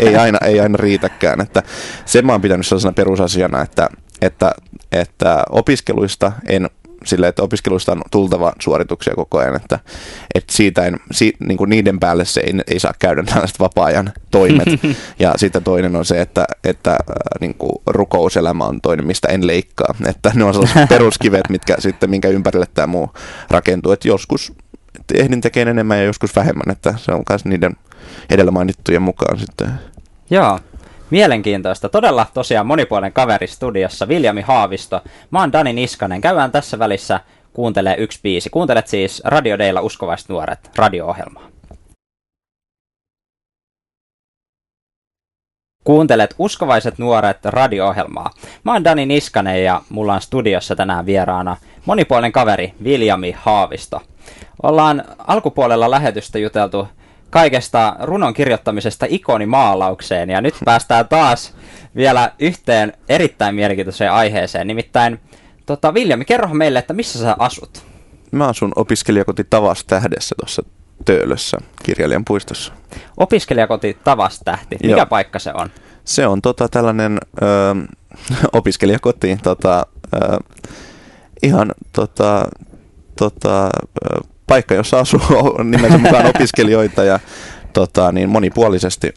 ei, 0.06 0.16
aina, 0.16 0.38
ei 0.44 0.60
aina 0.60 0.76
riitäkään. 0.76 1.40
Että 1.40 1.62
sen 2.04 2.26
mä 2.26 2.32
oon 2.32 2.40
pitänyt 2.40 2.66
sellaisena 2.66 2.92
perusasiana, 2.92 3.62
että, 3.62 3.88
että, 4.22 4.52
että 4.92 5.44
opiskeluista 5.50 6.32
en 6.46 6.70
silleen, 7.04 7.28
että 7.28 7.42
opiskeluista 7.42 7.92
on 7.92 8.02
tultava 8.10 8.52
suorituksia 8.60 9.14
koko 9.14 9.38
ajan, 9.38 9.56
että, 9.56 9.78
että 10.34 10.52
siitä 10.52 10.84
en, 10.84 10.96
si, 11.10 11.32
niin 11.40 11.58
kuin 11.58 11.70
niiden 11.70 12.00
päälle 12.00 12.24
se 12.24 12.40
ei, 12.40 12.54
ei 12.66 12.80
saa 12.80 12.94
käydä 12.98 13.22
tällaiset 13.32 13.60
vapaa-ajan 13.60 14.12
toimet. 14.30 14.68
ja 15.18 15.34
sitten 15.36 15.64
toinen 15.64 15.96
on 15.96 16.04
se, 16.04 16.20
että, 16.20 16.44
että 16.64 16.90
äh, 16.90 16.98
niin 17.40 17.54
kuin 17.54 17.72
rukouselämä 17.86 18.64
on 18.64 18.80
toinen, 18.80 19.06
mistä 19.06 19.28
en 19.28 19.46
leikkaa. 19.46 19.94
Että 20.10 20.32
ne 20.34 20.44
on 20.44 20.54
sellaiset 20.54 20.88
peruskivet, 20.88 21.48
mitkä 21.48 21.76
sitten, 21.78 22.10
minkä 22.10 22.28
ympärille 22.28 22.66
tämä 22.74 22.86
muu 22.86 23.10
rakentuu. 23.50 23.92
Että 23.92 24.08
joskus 24.08 24.52
ehdin 25.14 25.40
tekemään 25.40 25.68
enemmän 25.68 25.98
ja 25.98 26.04
joskus 26.04 26.36
vähemmän, 26.36 26.72
että 26.72 26.94
se 26.96 27.12
on 27.12 27.22
myös 27.28 27.44
niiden 27.44 27.76
edellä 28.30 28.50
mainittujen 28.50 29.02
mukaan 29.02 29.38
sitten. 29.38 29.72
Joo, 30.30 30.60
Mielenkiintoista. 31.10 31.88
Todella 31.88 32.26
tosiaan 32.34 32.66
monipuolinen 32.66 33.12
kaveri 33.12 33.46
studiossa, 33.46 34.08
Viljami 34.08 34.40
Haavisto. 34.40 35.00
Mä 35.30 35.40
oon 35.40 35.52
Dani 35.52 35.72
Niskanen. 35.72 36.20
Käydään 36.20 36.52
tässä 36.52 36.78
välissä 36.78 37.20
kuuntelee 37.52 37.96
yksi 37.98 38.20
biisi. 38.22 38.50
Kuuntelet 38.50 38.86
siis 38.86 39.22
Radio 39.24 39.58
Deilla 39.58 39.80
uskovaiset 39.80 40.28
nuoret 40.28 40.70
radio-ohjelmaa. 40.76 41.48
Kuuntelet 45.84 46.34
Uskovaiset 46.38 46.98
nuoret 46.98 47.44
radio-ohjelmaa. 47.44 48.30
Mä 48.64 48.72
oon 48.72 48.84
Dani 48.84 49.06
Niskanen 49.06 49.64
ja 49.64 49.82
mulla 49.90 50.14
on 50.14 50.20
studiossa 50.20 50.76
tänään 50.76 51.06
vieraana 51.06 51.56
monipuolinen 51.86 52.32
kaveri 52.32 52.74
Viljami 52.84 53.34
Haavisto. 53.38 54.02
Ollaan 54.62 55.04
alkupuolella 55.18 55.90
lähetystä 55.90 56.38
juteltu 56.38 56.88
kaikesta 57.30 57.96
runon 58.00 58.34
kirjoittamisesta 58.34 59.06
ikonimaalaukseen. 59.08 60.30
Ja 60.30 60.40
nyt 60.40 60.54
päästään 60.64 61.08
taas 61.08 61.54
vielä 61.96 62.32
yhteen 62.38 62.92
erittäin 63.08 63.54
mielenkiintoiseen 63.54 64.12
aiheeseen. 64.12 64.66
Nimittäin, 64.66 65.20
tota, 65.66 65.94
Viljami, 65.94 66.24
kerro 66.24 66.48
meille, 66.48 66.78
että 66.78 66.94
missä 66.94 67.18
sä 67.18 67.36
asut? 67.38 67.84
Mä 68.30 68.48
asun 68.48 68.72
opiskelijakoti 68.76 69.44
Tavas 69.50 69.84
tähdessä 69.84 70.34
tuossa 70.40 70.62
Töölössä, 71.04 71.58
kirjailijan 71.82 72.24
puistossa. 72.24 72.72
Opiskelijakoti 73.16 73.98
Tavas 74.04 74.40
tähti. 74.44 74.76
Mikä 74.82 74.96
Joo. 74.96 75.06
paikka 75.06 75.38
se 75.38 75.52
on? 75.54 75.70
Se 76.04 76.26
on 76.26 76.42
tota, 76.42 76.68
tällainen 76.68 77.18
ö, 77.42 77.46
opiskelijakoti, 78.58 79.38
tota, 79.42 79.86
ö, 80.14 80.38
ihan 81.42 81.72
tota, 81.92 82.48
tota, 83.18 83.70
paikka, 84.48 84.74
jossa 84.74 84.98
asuu 84.98 85.20
nimensä 85.64 85.98
mukaan 85.98 86.26
opiskelijoita 86.36 87.04
ja 87.04 87.20
tota, 87.72 88.12
niin 88.12 88.28
monipuolisesti 88.28 89.14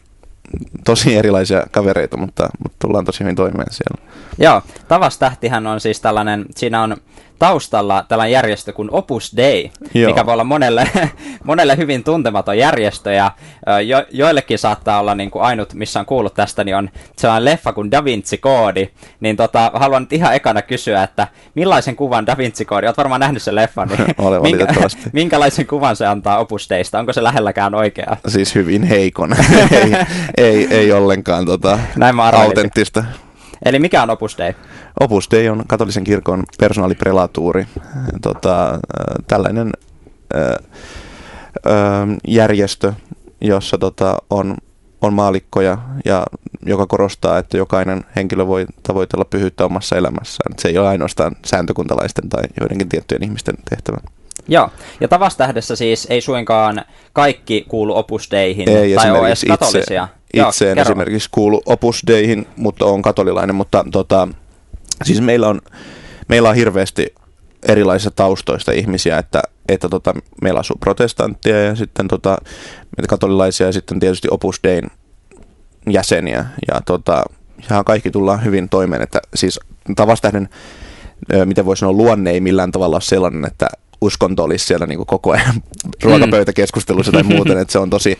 tosi 0.84 1.16
erilaisia 1.16 1.66
kavereita, 1.70 2.16
mutta, 2.16 2.48
mutta 2.62 2.76
tullaan 2.86 3.04
tosi 3.04 3.20
hyvin 3.20 3.36
toimeen 3.36 3.72
siellä. 3.72 4.12
Joo, 4.38 4.62
Tavas 4.88 5.18
Tähtihän 5.18 5.66
on 5.66 5.80
siis 5.80 6.00
tällainen, 6.00 6.44
siinä 6.56 6.82
on 6.82 6.96
taustalla 7.42 8.04
tällainen 8.08 8.32
järjestö 8.32 8.72
kuin 8.72 8.88
Opus 8.92 9.36
Dei, 9.36 9.70
Joo. 9.94 10.10
mikä 10.10 10.26
voi 10.26 10.32
olla 10.32 10.44
monelle, 10.44 10.88
monelle 11.44 11.76
hyvin 11.76 12.04
tuntematon 12.04 12.58
järjestö, 12.58 13.12
ja 13.12 13.30
jo, 13.86 14.04
joillekin 14.10 14.58
saattaa 14.58 15.00
olla 15.00 15.14
niin 15.14 15.30
kuin 15.30 15.42
ainut, 15.42 15.74
missä 15.74 16.00
on 16.00 16.06
kuullut 16.06 16.34
tästä, 16.34 16.64
niin 16.64 16.76
on 16.76 16.90
sellainen 17.18 17.44
leffa 17.44 17.72
kuin 17.72 17.90
Da 17.90 18.04
Vinci 18.04 18.38
Koodi, 18.38 18.88
niin 19.20 19.36
tota, 19.36 19.70
haluan 19.74 20.02
nyt 20.02 20.12
ihan 20.12 20.34
ekana 20.34 20.62
kysyä, 20.62 21.02
että 21.02 21.28
millaisen 21.54 21.96
kuvan 21.96 22.26
Da 22.26 22.36
Vinci 22.38 22.64
Koodi, 22.64 22.86
olet 22.86 22.96
varmaan 22.96 23.20
nähnyt 23.20 23.42
sen 23.42 23.54
leffan, 23.54 23.88
niin 23.88 24.14
Olen 24.26 24.42
minkä, 24.42 24.66
minkälaisen 25.12 25.66
kuvan 25.66 25.96
se 25.96 26.06
antaa 26.06 26.38
Opus 26.38 26.70
Deista, 26.70 26.98
onko 26.98 27.12
se 27.12 27.22
lähelläkään 27.22 27.74
oikea? 27.74 28.16
Siis 28.28 28.54
hyvin 28.54 28.82
heikon, 28.82 29.36
ei, 29.70 29.96
ei, 30.36 30.66
ei 30.70 30.92
ollenkaan 30.92 31.46
tota, 31.46 31.78
Näin 31.96 32.20
autenttista. 32.20 33.04
Eli 33.64 33.78
mikä 33.78 34.02
on 34.02 34.10
Opus 34.10 34.38
Dei? 34.38 34.54
Opus 35.00 35.30
Dei 35.30 35.48
on 35.48 35.62
katolisen 35.66 36.04
kirkon 36.04 36.44
personaaliprelatuuri. 36.58 37.66
Tota, 38.22 38.78
tällainen 39.28 39.72
ö, 40.34 40.38
ö, 40.38 41.70
järjestö, 42.28 42.92
jossa 43.40 43.78
tota, 43.78 44.16
on, 44.30 44.56
on 45.00 45.14
maalikkoja 45.14 45.78
ja 46.04 46.26
joka 46.66 46.86
korostaa, 46.86 47.38
että 47.38 47.56
jokainen 47.56 48.04
henkilö 48.16 48.46
voi 48.46 48.66
tavoitella 48.82 49.24
pyhyyttä 49.24 49.64
omassa 49.64 49.96
elämässään. 49.96 50.54
Se 50.58 50.68
ei 50.68 50.78
ole 50.78 50.88
ainoastaan 50.88 51.36
sääntökuntalaisten 51.44 52.28
tai 52.28 52.42
joidenkin 52.60 52.88
tiettyjen 52.88 53.24
ihmisten 53.24 53.54
tehtävä. 53.70 53.98
Joo, 54.48 54.68
ja 55.00 55.08
Tavastähdessä 55.08 55.76
siis 55.76 56.06
ei 56.10 56.20
suinkaan 56.20 56.84
kaikki 57.12 57.64
kuulu 57.68 57.96
Opus 57.96 58.30
Deihin 58.30 58.68
ei, 58.68 58.94
tai 58.94 59.10
ole 59.10 59.26
edes 59.26 59.44
katolisia. 59.48 60.08
Itse, 60.34 60.48
itse 60.48 60.72
en 60.72 60.78
esimerkiksi 60.78 61.28
kuulu 61.32 61.62
Opus 61.66 62.02
Deihin, 62.06 62.46
mutta 62.56 62.84
on 62.84 63.02
katolilainen, 63.02 63.54
mutta 63.54 63.84
tota, 63.92 64.28
siis 65.04 65.20
meillä 65.20 65.48
on, 65.48 65.60
meillä 66.28 66.48
on 66.48 66.54
hirveästi 66.54 67.14
erilaisista 67.68 68.10
taustoista 68.10 68.72
ihmisiä, 68.72 69.18
että, 69.18 69.42
että 69.68 69.88
tota, 69.88 70.14
meillä 70.42 70.60
asuu 70.60 70.76
protestanttia 70.80 71.62
ja 71.62 71.76
sitten 71.76 72.08
tota, 72.08 72.38
katolilaisia 73.08 73.66
ja 73.66 73.72
sitten 73.72 74.00
tietysti 74.00 74.28
Opus 74.30 74.60
Dein 74.64 74.90
jäseniä. 75.90 76.46
Ja 76.68 76.80
tota, 76.86 77.22
ja 77.70 77.84
kaikki 77.84 78.10
tullaan 78.10 78.44
hyvin 78.44 78.68
toimeen, 78.68 79.02
että 79.02 79.20
siis 79.34 79.60
tavastähden, 79.96 80.48
miten 81.44 81.66
voisi 81.66 81.80
sanoa, 81.80 81.92
luonne 81.92 82.30
ei 82.30 82.40
millään 82.40 82.72
tavalla 82.72 82.96
ole 82.96 83.02
sellainen, 83.02 83.44
että 83.44 83.66
uskonto 84.02 84.44
olisi 84.44 84.66
siellä 84.66 84.86
niin 84.86 85.06
koko 85.06 85.32
ajan 85.32 85.62
ruokapöytäkeskustelussa 86.04 87.12
tai 87.12 87.22
muuten, 87.22 87.58
että 87.58 87.72
se 87.72 87.78
on 87.78 87.90
tosi 87.90 88.18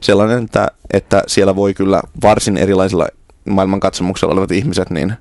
sellainen, 0.00 0.44
että, 0.44 0.68
että 0.92 1.22
siellä 1.26 1.56
voi 1.56 1.74
kyllä 1.74 2.02
varsin 2.22 2.56
erilaisilla 2.56 3.08
maailmankatsomuksella 3.48 4.32
olevat 4.32 4.50
ihmiset 4.50 4.90
niin 4.90 5.14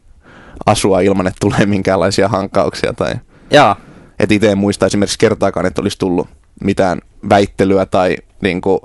asua 0.65 1.01
ilman, 1.01 1.27
että 1.27 1.37
tulee 1.39 1.65
minkäänlaisia 1.65 2.27
hankkauksia. 2.27 2.93
Tai... 2.93 3.13
Jaa. 3.51 3.75
Et 4.19 4.31
itse 4.31 4.51
en 4.51 4.57
muista 4.57 4.85
esimerkiksi 4.85 5.19
kertaakaan, 5.19 5.65
että 5.65 5.81
olisi 5.81 5.99
tullut 5.99 6.27
mitään 6.63 7.01
väittelyä 7.29 7.85
tai 7.85 8.17
niin 8.41 8.61
kuin, 8.61 8.79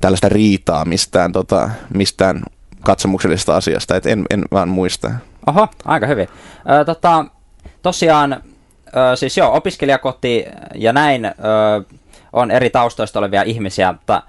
tällaista 0.00 0.28
riitaa 0.28 0.84
mistään, 0.84 1.32
tota, 1.32 1.70
mistään 1.94 2.42
katsomuksellisesta 2.80 3.56
asiasta, 3.56 3.96
että 3.96 4.10
en, 4.10 4.24
en 4.30 4.44
vaan 4.52 4.68
muista. 4.68 5.10
Oho, 5.46 5.68
aika 5.84 6.06
hyvin. 6.06 6.28
Ö, 6.80 6.84
tota, 6.84 7.24
tosiaan, 7.82 8.42
ö, 8.96 9.16
siis 9.16 9.36
joo, 9.36 9.56
opiskelijakoti 9.56 10.44
ja 10.74 10.92
näin 10.92 11.24
ö, 11.24 11.30
on 12.32 12.50
eri 12.50 12.70
taustoista 12.70 13.18
olevia 13.18 13.42
ihmisiä, 13.42 13.92
mutta, 13.92 14.22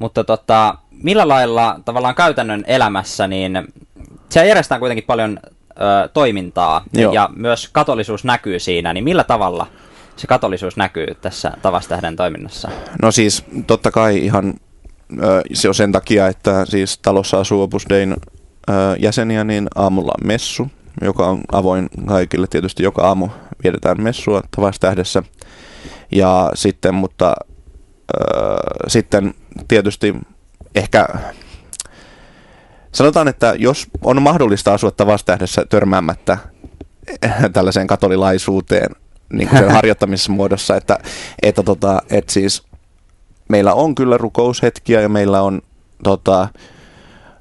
mutta 0.00 0.24
tota, 0.24 0.74
millä 1.02 1.28
lailla 1.28 1.80
tavallaan 1.84 2.14
käytännön 2.14 2.64
elämässä, 2.66 3.26
niin 3.26 3.68
siellä 4.28 4.48
järjestetään 4.48 4.80
kuitenkin 4.80 5.04
paljon 5.06 5.38
ö, 5.42 6.08
toimintaa 6.08 6.84
Joo. 6.92 7.12
ja 7.12 7.30
myös 7.36 7.68
katolisuus 7.72 8.24
näkyy 8.24 8.58
siinä, 8.58 8.92
niin 8.92 9.04
millä 9.04 9.24
tavalla 9.24 9.66
se 10.16 10.26
katolisuus 10.26 10.76
näkyy 10.76 11.06
tässä 11.20 11.52
Tavastähden 11.62 12.16
toiminnassa? 12.16 12.68
No 13.02 13.12
siis 13.12 13.44
totta 13.66 13.90
kai 13.90 14.18
ihan 14.18 14.54
ö, 15.22 15.42
se 15.52 15.68
on 15.68 15.74
sen 15.74 15.92
takia, 15.92 16.26
että 16.28 16.64
siis 16.64 16.98
talossa 16.98 17.40
asuu 17.40 17.62
Opus 17.62 17.86
Dein 17.88 18.16
ö, 18.70 18.72
jäseniä, 18.98 19.44
niin 19.44 19.68
aamulla 19.74 20.12
on 20.20 20.26
messu, 20.26 20.68
joka 21.00 21.26
on 21.26 21.40
avoin 21.52 21.88
kaikille. 22.06 22.46
Tietysti 22.46 22.82
joka 22.82 23.02
aamu 23.02 23.28
vietetään 23.64 24.02
messua 24.02 24.42
Tavastähdessä. 24.56 25.22
Ja 26.12 26.50
sitten, 26.54 26.94
mutta 26.94 27.34
ö, 28.16 28.56
sitten 28.88 29.34
tietysti 29.68 30.14
ehkä 30.74 31.08
Sanotaan, 32.96 33.28
että 33.28 33.54
jos 33.58 33.86
on 34.04 34.22
mahdollista 34.22 34.74
asua 34.74 34.90
Tavastähdessä 34.90 35.64
törmäämättä 35.68 36.38
tällaiseen 37.52 37.86
katolilaisuuteen 37.86 38.90
niin 39.32 39.48
kuin 39.48 39.58
sen 39.58 39.70
harjoittamisessa 39.78 40.32
muodossa, 40.32 40.76
että, 40.76 40.98
että, 41.42 41.62
tota, 41.62 42.02
että 42.10 42.32
siis 42.32 42.62
meillä 43.48 43.74
on 43.74 43.94
kyllä 43.94 44.18
rukoushetkiä 44.18 45.00
ja 45.00 45.08
meillä 45.08 45.42
on 45.42 45.62
tota, 46.04 46.48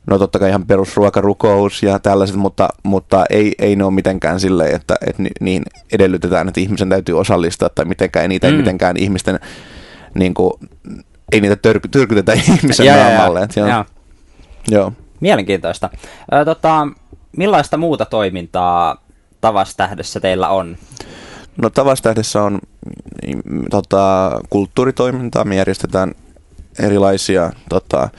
no 0.07 0.17
totta 0.19 0.39
kai 0.39 0.49
ihan 0.49 0.65
perusruokarukous 0.65 1.83
ja 1.83 1.99
tällaiset, 1.99 2.35
mutta, 2.35 2.69
mutta 2.83 3.25
ei, 3.29 3.53
ei 3.59 3.75
ne 3.75 3.83
ole 3.83 3.93
mitenkään 3.93 4.39
silleen, 4.39 4.75
että, 4.75 4.95
että 5.07 5.23
niin 5.41 5.63
edellytetään, 5.93 6.47
että 6.47 6.61
ihmisen 6.61 6.89
täytyy 6.89 7.19
osallistua 7.19 7.69
tai 7.69 7.85
mitenkään, 7.85 8.21
ei 8.23 8.27
niitä 8.27 8.47
mm. 8.47 8.53
ei 8.53 8.57
mitenkään 8.57 8.97
ihmisten, 8.97 9.39
niin 10.13 10.33
kuin, 10.33 10.53
ei 11.31 11.41
niitä 11.41 11.55
tyrky, 11.55 11.87
tyrkytetä 11.87 12.33
ihmisen 12.57 12.85
naamalle. 12.85 13.47
Joo. 13.55 13.85
joo. 14.71 14.93
Mielenkiintoista. 15.19 15.89
Ö, 16.33 16.45
tota, 16.45 16.87
millaista 17.37 17.77
muuta 17.77 18.05
toimintaa 18.05 19.05
Tavastähdessä 19.41 20.19
teillä 20.19 20.49
on? 20.49 20.77
No 21.57 21.69
Tavastähdessä 21.69 22.43
on 22.43 22.59
niin, 23.25 23.41
tota, 23.71 24.31
kulttuuritoimintaa. 24.49 25.43
Me 25.43 25.55
järjestetään 25.55 26.11
erilaisia, 26.79 27.51
tota, 27.69 28.09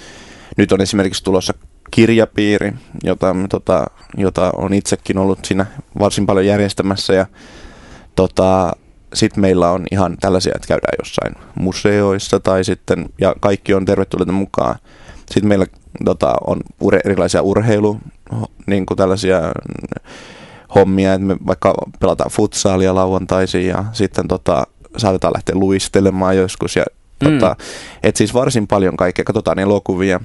nyt 0.56 0.72
on 0.72 0.80
esimerkiksi 0.80 1.24
tulossa 1.24 1.54
kirjapiiri, 1.90 2.72
jota, 3.04 3.36
tota, 3.50 3.86
jota 4.16 4.52
on 4.56 4.74
itsekin 4.74 5.18
ollut 5.18 5.44
siinä 5.44 5.66
varsin 5.98 6.26
paljon 6.26 6.46
järjestämässä. 6.46 7.14
Ja 7.14 7.26
tota, 8.16 8.72
sitten 9.14 9.40
meillä 9.40 9.70
on 9.70 9.86
ihan 9.90 10.16
tällaisia, 10.20 10.52
että 10.56 10.68
käydään 10.68 10.96
jossain 10.98 11.34
museoissa 11.54 12.40
tai 12.40 12.64
sitten, 12.64 13.06
ja 13.20 13.34
kaikki 13.40 13.74
on 13.74 13.84
tervetulleita 13.84 14.32
mukaan. 14.32 14.78
Sitten 15.30 15.48
meillä 15.48 15.66
tota, 16.04 16.34
on 16.46 16.60
ure, 16.80 17.00
erilaisia 17.04 17.42
urheilu, 17.42 17.98
niin 18.66 18.86
kuin 18.86 18.98
tällaisia 18.98 19.40
hommia, 20.74 21.14
että 21.14 21.26
me 21.26 21.36
vaikka 21.46 21.74
pelataan 22.00 22.30
futsaalia 22.30 22.94
lauantaisin 22.94 23.66
ja 23.66 23.84
sitten 23.92 24.28
tota, 24.28 24.66
saatetaan 24.96 25.32
lähteä 25.34 25.54
luistelemaan 25.54 26.36
joskus. 26.36 26.76
Ja, 26.76 26.84
mm. 27.24 27.30
tota, 27.30 27.56
et 28.02 28.16
siis 28.16 28.34
varsin 28.34 28.66
paljon 28.66 28.96
kaikkea. 28.96 29.24
Katsotaan 29.24 29.58
elokuvia. 29.58 30.20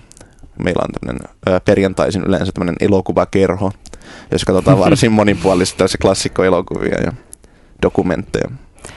Meillä 0.64 0.84
on 0.84 0.94
tämmöinen 1.00 1.28
perjantaisin 1.66 2.24
yleensä 2.24 2.52
tämmöinen 2.52 2.76
elokuvakerho, 2.80 3.72
jos 4.32 4.46
katsotaan 4.46 4.80
varsin 4.80 5.12
monipuolista 5.22 5.78
tällaisia 5.78 6.00
klassikkoelokuvia 6.02 7.02
ja 7.06 7.14
dokumentteja. 7.82 8.52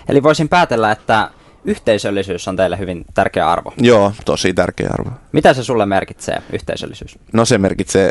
Eli 0.08 0.22
voisin 0.22 0.48
päätellä, 0.48 0.92
että 0.92 1.30
yhteisöllisyys 1.64 2.48
on 2.48 2.56
teille 2.56 2.78
hyvin 2.78 3.04
tärkeä 3.14 3.50
arvo. 3.50 3.72
Joo, 3.78 4.12
tosi 4.24 4.54
tärkeä 4.54 4.90
arvo. 4.92 5.10
Mitä 5.32 5.54
se 5.54 5.64
sulle 5.64 5.86
merkitsee, 5.86 6.42
yhteisöllisyys? 6.52 7.18
No 7.32 7.44
se 7.44 7.58
merkitsee 7.58 8.10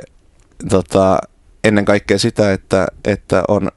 tota, 0.70 1.20
ennen 1.64 1.86
kaikkea 1.86 2.20
sitä, 2.20 2.54
että, 2.54 2.88
että 3.06 3.44
on, 3.48 3.72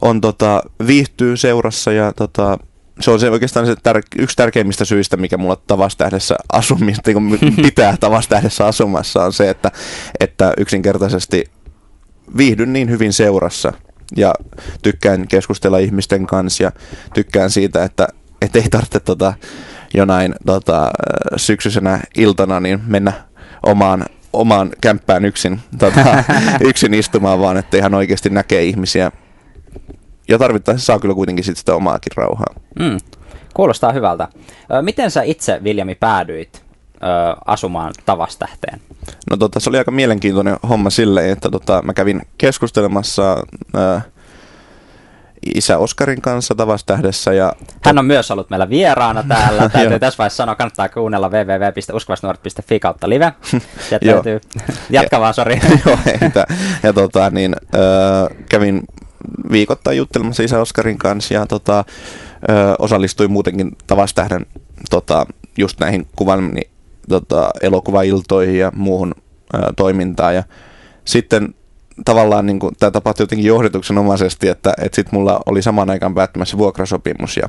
on 0.00 0.20
tota, 0.20 0.62
viihtyy 0.86 1.36
seurassa 1.36 1.92
ja 1.92 2.12
tota, 2.12 2.58
se 3.00 3.10
on 3.10 3.20
se 3.20 3.30
oikeastaan 3.30 3.66
se 3.66 3.76
tär, 3.82 4.02
yksi 4.18 4.36
tärkeimmistä 4.36 4.84
syistä, 4.84 5.16
mikä 5.16 5.38
mulla 5.38 5.56
tavastähdessä 5.56 6.36
asumista, 6.52 7.10
niin 7.10 7.56
pitää 7.66 7.96
tavastähdessä 8.00 8.66
asumassa, 8.66 9.24
on 9.24 9.32
se, 9.32 9.50
että, 9.50 9.70
että 10.20 10.54
yksinkertaisesti 10.56 11.44
viihdyn 12.36 12.72
niin 12.72 12.90
hyvin 12.90 13.12
seurassa 13.12 13.72
ja 14.16 14.34
tykkään 14.82 15.28
keskustella 15.28 15.78
ihmisten 15.78 16.26
kanssa 16.26 16.62
ja 16.62 16.72
tykkään 17.14 17.50
siitä, 17.50 17.84
että 17.84 18.08
et 18.42 18.56
ei 18.56 18.68
tarvitse 18.70 19.00
tota, 19.00 19.34
jonain 19.94 20.34
tota, 20.46 20.90
syksyisenä 21.36 22.00
iltana 22.16 22.60
niin 22.60 22.80
mennä 22.86 23.12
omaan, 23.66 24.04
omaan 24.32 24.70
kämppään 24.80 25.24
yksin, 25.24 25.60
tota, 25.78 26.24
yksin 26.68 26.94
istumaan, 26.94 27.40
vaan 27.40 27.56
että 27.56 27.76
ihan 27.76 27.94
oikeasti 27.94 28.30
näkee 28.30 28.64
ihmisiä. 28.64 29.12
Ja 30.30 30.38
tarvittaessa 30.38 30.86
saa 30.86 30.98
kyllä 30.98 31.14
kuitenkin 31.14 31.44
sit 31.44 31.56
sitä 31.56 31.74
omaakin 31.74 32.12
rauhaa. 32.16 32.54
Mm. 32.78 32.98
Kuulostaa 33.54 33.92
hyvältä. 33.92 34.28
Miten 34.82 35.10
sä 35.10 35.22
itse, 35.22 35.60
Viljami, 35.64 35.94
päädyit 35.94 36.64
ö, 36.94 37.36
asumaan 37.46 37.92
Tavastähteen? 38.06 38.80
No 39.30 39.36
tota, 39.36 39.60
se 39.60 39.70
oli 39.70 39.78
aika 39.78 39.90
mielenkiintoinen 39.90 40.56
homma 40.68 40.90
silleen, 40.90 41.30
että 41.30 41.50
tota, 41.50 41.82
mä 41.82 41.92
kävin 41.92 42.22
keskustelemassa 42.38 43.36
ö, 43.74 44.00
isä 45.54 45.78
Oskarin 45.78 46.20
kanssa 46.20 46.54
Tavastähdessä. 46.54 47.32
Ja 47.32 47.52
Hän 47.84 47.98
on 47.98 48.04
myös 48.04 48.30
ollut 48.30 48.50
meillä 48.50 48.68
vieraana 48.70 49.22
täällä. 49.28 49.68
Täytyy 49.72 49.98
tässä 49.98 50.18
vaiheessa 50.18 50.36
sanoa, 50.36 50.54
kannattaa 50.54 50.88
kuunnella 50.88 51.28
www.uskavasnuoret.fi 51.28 52.80
kautta 52.80 53.08
live. 53.08 53.32
Sieltä 53.88 54.06
täytyy 54.06 54.40
jatka 54.90 55.20
vaan, 55.20 55.34
sori. 55.34 55.60
Joo, 55.86 55.98
Ja 56.82 56.92
tota, 56.92 57.30
niin, 57.30 57.56
äh, 57.74 58.36
kävin 58.48 58.82
viikoittain 59.52 59.96
juttelemassa 59.96 60.42
isä 60.42 60.60
Oskarin 60.60 60.98
kanssa 60.98 61.34
ja 61.34 61.46
tota, 61.46 61.78
äh, 61.78 61.84
osallistuin 62.78 63.32
muutenkin 63.32 63.76
Tavastähden 63.86 64.46
tota, 64.90 65.26
just 65.58 65.80
näihin 65.80 66.06
kuvan, 66.16 66.50
niin, 66.50 66.70
tota, 67.08 67.50
elokuvailtoihin 67.60 68.58
ja 68.58 68.72
muuhun 68.74 69.14
äh, 69.54 69.60
toimintaan. 69.76 70.34
Ja 70.34 70.42
sitten 71.04 71.54
tavallaan 72.04 72.46
niin 72.46 72.58
kuin, 72.58 72.74
tämä 72.78 72.90
tapahtui 72.90 73.22
jotenkin 73.22 73.46
johdituksenomaisesti, 73.46 74.48
että, 74.48 74.74
että 74.78 74.96
sitten 74.96 75.18
mulla 75.18 75.40
oli 75.46 75.62
samaan 75.62 75.90
aikaan 75.90 76.14
päättymässä 76.14 76.58
vuokrasopimus 76.58 77.36
ja, 77.36 77.48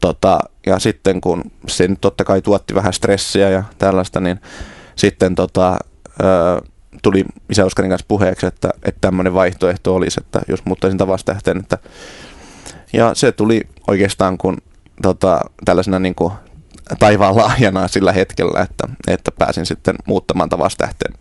tota, 0.00 0.38
ja 0.66 0.78
sitten 0.78 1.20
kun 1.20 1.42
se 1.68 1.88
nyt 1.88 2.00
totta 2.00 2.24
kai 2.24 2.42
tuotti 2.42 2.74
vähän 2.74 2.92
stressiä 2.92 3.50
ja 3.50 3.62
tällaista, 3.78 4.20
niin 4.20 4.40
sitten 4.96 5.34
tota, 5.34 5.76
ö, 6.20 6.62
tuli 7.02 7.24
isä 7.50 7.64
Oskarin 7.64 7.90
kanssa 7.90 8.04
puheeksi, 8.08 8.46
että, 8.46 8.70
että 8.82 9.00
tämmöinen 9.00 9.34
vaihtoehto 9.34 9.94
olisi, 9.94 10.20
että 10.20 10.40
jos 10.48 10.64
muuttaisin 10.64 10.98
tavastähteen, 10.98 11.58
että 11.58 11.78
ja 12.92 13.14
se 13.14 13.32
tuli 13.32 13.60
oikeastaan 13.86 14.38
kun 14.38 14.56
tota, 15.02 15.40
tällaisena 15.64 15.98
niin 15.98 16.14
kuin 16.14 16.32
taivaan 16.98 17.36
lahjana 17.36 17.88
sillä 17.88 18.12
hetkellä, 18.12 18.60
että, 18.62 18.88
että 19.08 19.30
pääsin 19.38 19.66
sitten 19.66 19.94
muuttamaan 20.06 20.48
tavastähteen, 20.48 21.14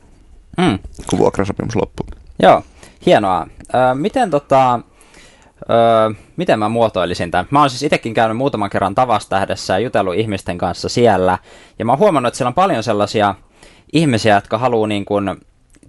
mm. 0.58 0.80
kun 1.10 1.20
vuokrasopimus 1.20 1.76
loppui. 1.76 2.06
Joo, 2.42 2.64
hienoa. 3.06 3.48
Ö, 3.74 3.96
miten 3.96 4.32
tota, 4.32 4.80
Öö, 5.70 6.24
miten 6.38 6.60
mä 6.60 6.70
muotoilisin 6.70 7.32
tämän? 7.32 7.48
Mä 7.50 7.60
oon 7.60 7.70
siis 7.70 7.84
itsekin 7.84 8.14
käynyt 8.14 8.38
muutaman 8.38 8.70
kerran 8.70 8.96
Tavastähdessä 8.96 9.74
ja 9.74 9.80
jutellut 9.80 10.16
ihmisten 10.16 10.58
kanssa 10.58 10.90
siellä. 10.90 11.38
Ja 11.80 11.86
mä 11.86 11.92
oon 11.92 12.00
huomannut, 12.00 12.28
että 12.28 12.38
siellä 12.38 12.50
on 12.50 12.54
paljon 12.54 12.84
sellaisia 12.84 13.36
ihmisiä, 13.94 14.36
jotka 14.36 14.58
haluaa 14.58 14.88
niin 14.88 15.06
kuin 15.06 15.36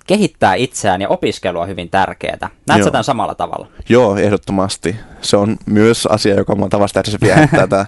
kehittää 0.06 0.54
itseään 0.54 1.00
ja 1.00 1.08
opiskelua 1.08 1.62
on 1.62 1.68
hyvin 1.68 1.90
tärkeää. 1.90 2.50
Näetkö 2.68 2.90
tämän 2.90 3.04
samalla 3.04 3.34
tavalla? 3.34 3.66
Joo, 3.88 4.16
ehdottomasti. 4.16 4.96
Se 5.20 5.36
on 5.36 5.56
myös 5.66 6.06
asia, 6.06 6.34
joka 6.34 6.54
mua 6.54 6.68
tavasta 6.68 7.02
viehättää 7.22 7.66
tämä 7.76 7.86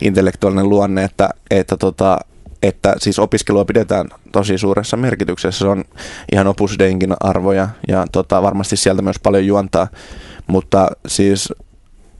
intellektuaalinen 0.00 0.68
luonne, 0.68 1.04
että, 1.04 1.28
että, 1.50 1.76
tota, 1.76 2.18
että 2.62 2.94
siis 2.98 3.18
opiskelua 3.18 3.64
pidetään 3.64 4.08
tosi 4.32 4.58
suuressa 4.58 4.96
merkityksessä. 4.96 5.58
Se 5.58 5.68
on 5.68 5.84
ihan 6.32 6.46
Opus 6.46 6.76
arvoja 7.20 7.68
ja 7.88 8.06
tota, 8.12 8.42
varmasti 8.42 8.76
sieltä 8.76 9.02
myös 9.02 9.18
paljon 9.22 9.46
juontaa, 9.46 9.88
mutta 10.46 10.90
siis 11.06 11.52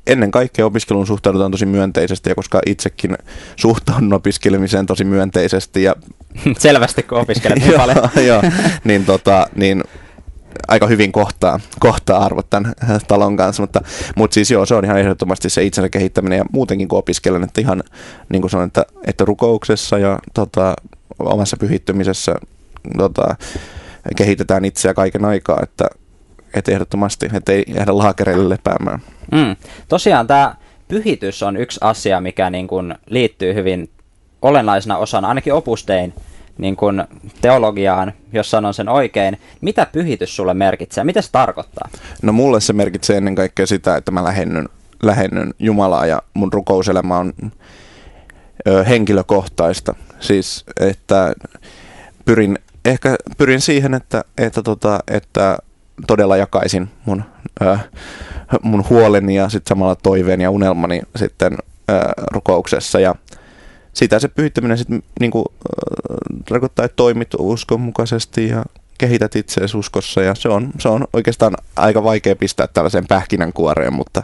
ennen 0.09 0.31
kaikkea 0.31 0.67
opiskeluun 0.67 1.07
suhtaudutaan 1.07 1.51
tosi 1.51 1.67
myönteisesti, 1.67 2.31
ja 2.31 2.35
koska 2.35 2.61
itsekin 2.67 3.19
suhtaudun 3.57 4.13
opiskelemiseen 4.13 4.87
tosi 4.87 5.05
myönteisesti. 5.05 5.83
Ja... 5.83 5.95
Selvästi, 6.59 7.03
kun 7.03 7.19
opiskelet 7.19 7.59
niin 7.59 7.75
paljon. 7.81 8.09
joo, 8.27 8.43
niin, 8.85 9.05
tota, 9.05 9.49
niin 9.55 9.85
aika 10.69 10.87
hyvin 10.87 11.13
kohtaa, 11.13 11.61
kohtaa 11.81 12.25
arvot 12.25 12.51
tämän 12.51 12.75
talon 13.09 13.37
kanssa, 13.37 13.63
mutta, 13.63 13.81
mutta 14.17 14.35
siis 14.35 14.51
joo, 14.51 14.67
se 14.67 14.75
on 14.75 14.85
ihan 14.85 14.99
ehdottomasti 14.99 15.51
se 15.51 15.65
itsensä 15.65 15.89
kehittäminen 15.89 16.37
ja 16.37 16.45
muutenkin 16.53 16.89
kun 16.89 16.99
opiskelen, 16.99 17.45
että 17.45 17.61
ihan 17.61 17.83
niin 18.29 18.43
kuin 18.43 18.51
sanon, 18.51 18.67
että, 18.67 18.87
että 19.07 19.25
rukouksessa 19.25 19.99
ja 19.99 20.19
tota, 20.35 20.75
omassa 21.19 21.57
pyhittymisessä 21.57 22.35
tota, 22.97 23.37
kehitetään 24.17 24.65
itseä 24.65 24.95
kaiken 24.95 25.25
aikaa, 25.25 25.61
että, 25.63 25.89
että 26.55 26.73
ehdottomasti, 26.73 27.29
että 27.33 27.53
ei 27.53 27.65
jäädä 27.75 27.99
laakereille 27.99 28.49
lepäämään. 28.49 29.01
Mm. 29.33 29.57
Tosiaan 29.89 30.27
tämä 30.27 30.55
pyhitys 30.89 31.43
on 31.43 31.57
yksi 31.57 31.81
asia, 31.83 32.21
mikä 32.21 32.51
niin 32.51 32.69
kuin 32.69 32.95
liittyy 33.07 33.55
hyvin 33.55 33.91
olennaisena 34.43 34.97
osana, 34.97 35.29
ainakin 35.29 35.53
opustein 35.53 36.15
niin 36.59 36.77
kuin 36.77 37.05
teologiaan, 37.41 38.13
jos 38.33 38.51
sanon 38.51 38.75
sen 38.75 38.89
oikein. 38.89 39.39
Mitä 39.61 39.87
pyhitys 39.93 40.37
sulle 40.37 40.55
merkitsee? 40.55 41.05
Mitä 41.05 41.23
se 41.23 41.33
tarkoittaa? 41.33 41.89
No 42.23 42.33
mulle 42.33 42.61
se 42.61 42.73
merkitsee 42.73 43.17
ennen 43.17 43.35
kaikkea 43.35 43.67
sitä, 43.67 43.97
että 43.97 44.11
mä 44.11 44.25
lähennyn, 44.25 44.69
lähennyn 45.03 45.55
Jumalaa 45.59 46.07
ja 46.07 46.23
mun 46.35 46.53
rukouselämä 46.53 47.19
on 47.19 47.33
ö, 48.69 48.85
henkilökohtaista. 48.85 49.95
Siis, 50.21 50.65
että 50.81 51.35
pyrin, 52.25 52.59
ehkä 52.85 53.17
pyrin 53.39 53.61
siihen, 53.61 53.95
että, 53.95 54.25
että, 54.39 54.63
tota, 54.63 55.01
että 55.09 55.59
todella 56.07 56.37
jakaisin 56.37 56.89
mun, 57.05 57.25
mun 58.63 58.85
huoleni 58.91 59.35
ja 59.35 59.49
sitten 59.49 59.69
samalla 59.69 59.97
toiveeni 59.97 60.45
ja 60.45 60.51
unelmani 60.51 61.03
sitten 61.17 61.59
ö, 61.91 61.99
rukouksessa. 62.33 63.01
Ja 63.01 63.15
sitä 63.93 64.19
se 64.19 64.29
pyhittäminen 64.29 64.79
sitten 64.79 65.03
niinku, 65.21 65.45
äh, 65.51 66.43
tarkoittaa, 66.49 66.85
että 66.85 66.97
toimit 66.97 67.29
uskon 67.39 67.81
mukaisesti 67.81 68.49
ja 68.49 68.65
kehität 68.99 69.37
itseäsi 69.37 69.77
uskossa 69.77 70.23
ja 70.23 70.35
se 70.35 70.49
on, 70.49 70.71
se 70.79 70.89
on 70.89 71.07
oikeastaan 71.13 71.57
aika 71.77 72.05
vaikea 72.05 72.37
pistää 72.37 72.67
tällaiseen 72.67 73.07
pähkinänkuoreen, 73.07 73.93
mutta, 73.93 74.23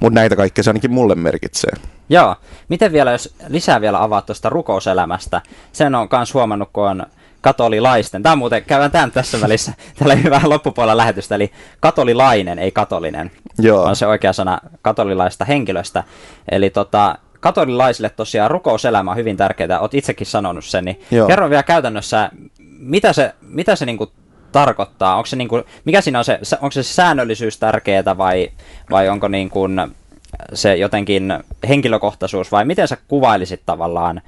mutta 0.00 0.20
näitä 0.20 0.36
kaikkea 0.36 0.64
se 0.64 0.70
ainakin 0.70 0.90
mulle 0.90 1.14
merkitsee. 1.14 1.72
Joo. 2.08 2.36
Miten 2.68 2.92
vielä, 2.92 3.12
jos 3.12 3.34
lisää 3.48 3.80
vielä 3.80 4.02
avaat 4.02 4.26
tuosta 4.26 4.48
rukouselämästä, 4.48 5.40
sen 5.72 5.94
on 5.94 6.08
myös 6.12 6.34
huomannut, 6.34 6.68
kun 6.72 6.88
on 6.88 7.06
katolilaisten. 7.40 8.22
Tämä 8.22 8.32
on 8.32 8.38
muuten, 8.38 8.64
käydään 8.64 8.90
tämän 8.90 9.12
tässä 9.12 9.40
välissä, 9.40 9.72
tällä 9.98 10.14
hyvää 10.14 10.40
loppupuolella 10.44 10.96
lähetystä, 10.96 11.34
eli 11.34 11.52
katolilainen, 11.80 12.58
ei 12.58 12.70
katolinen. 12.70 13.30
Joo. 13.58 13.82
On 13.82 13.96
se 13.96 14.06
oikea 14.06 14.32
sana 14.32 14.58
katolilaista 14.82 15.44
henkilöstä. 15.44 16.04
Eli 16.50 16.70
tota, 16.70 17.18
katolilaisille 17.40 18.10
tosiaan 18.10 18.50
rukouselämä 18.50 19.10
on 19.10 19.16
hyvin 19.16 19.36
tärkeää, 19.36 19.80
olet 19.80 19.94
itsekin 19.94 20.26
sanonut 20.26 20.64
sen, 20.64 20.84
niin 20.84 21.00
Joo. 21.10 21.26
kerro 21.26 21.50
vielä 21.50 21.62
käytännössä, 21.62 22.30
mitä 22.78 23.12
se, 23.12 23.34
mitä 23.40 23.76
se 23.76 23.86
niinku 23.86 24.12
tarkoittaa? 24.52 25.16
Onko 25.16 25.26
se 25.26 25.36
niinku, 25.36 25.62
mikä 25.84 26.00
siinä 26.00 26.18
on 26.18 26.24
se, 26.24 26.38
onko 26.60 26.70
se 26.70 26.82
säännöllisyys 26.82 27.58
tärkeää 27.58 28.18
vai, 28.18 28.48
vai 28.90 29.08
onko 29.08 29.28
niinku 29.28 29.68
se 30.54 30.76
jotenkin 30.76 31.38
henkilökohtaisuus 31.68 32.52
vai 32.52 32.64
miten 32.64 32.88
sä 32.88 32.96
kuvailisit 33.08 33.62
tavallaan 33.66 34.20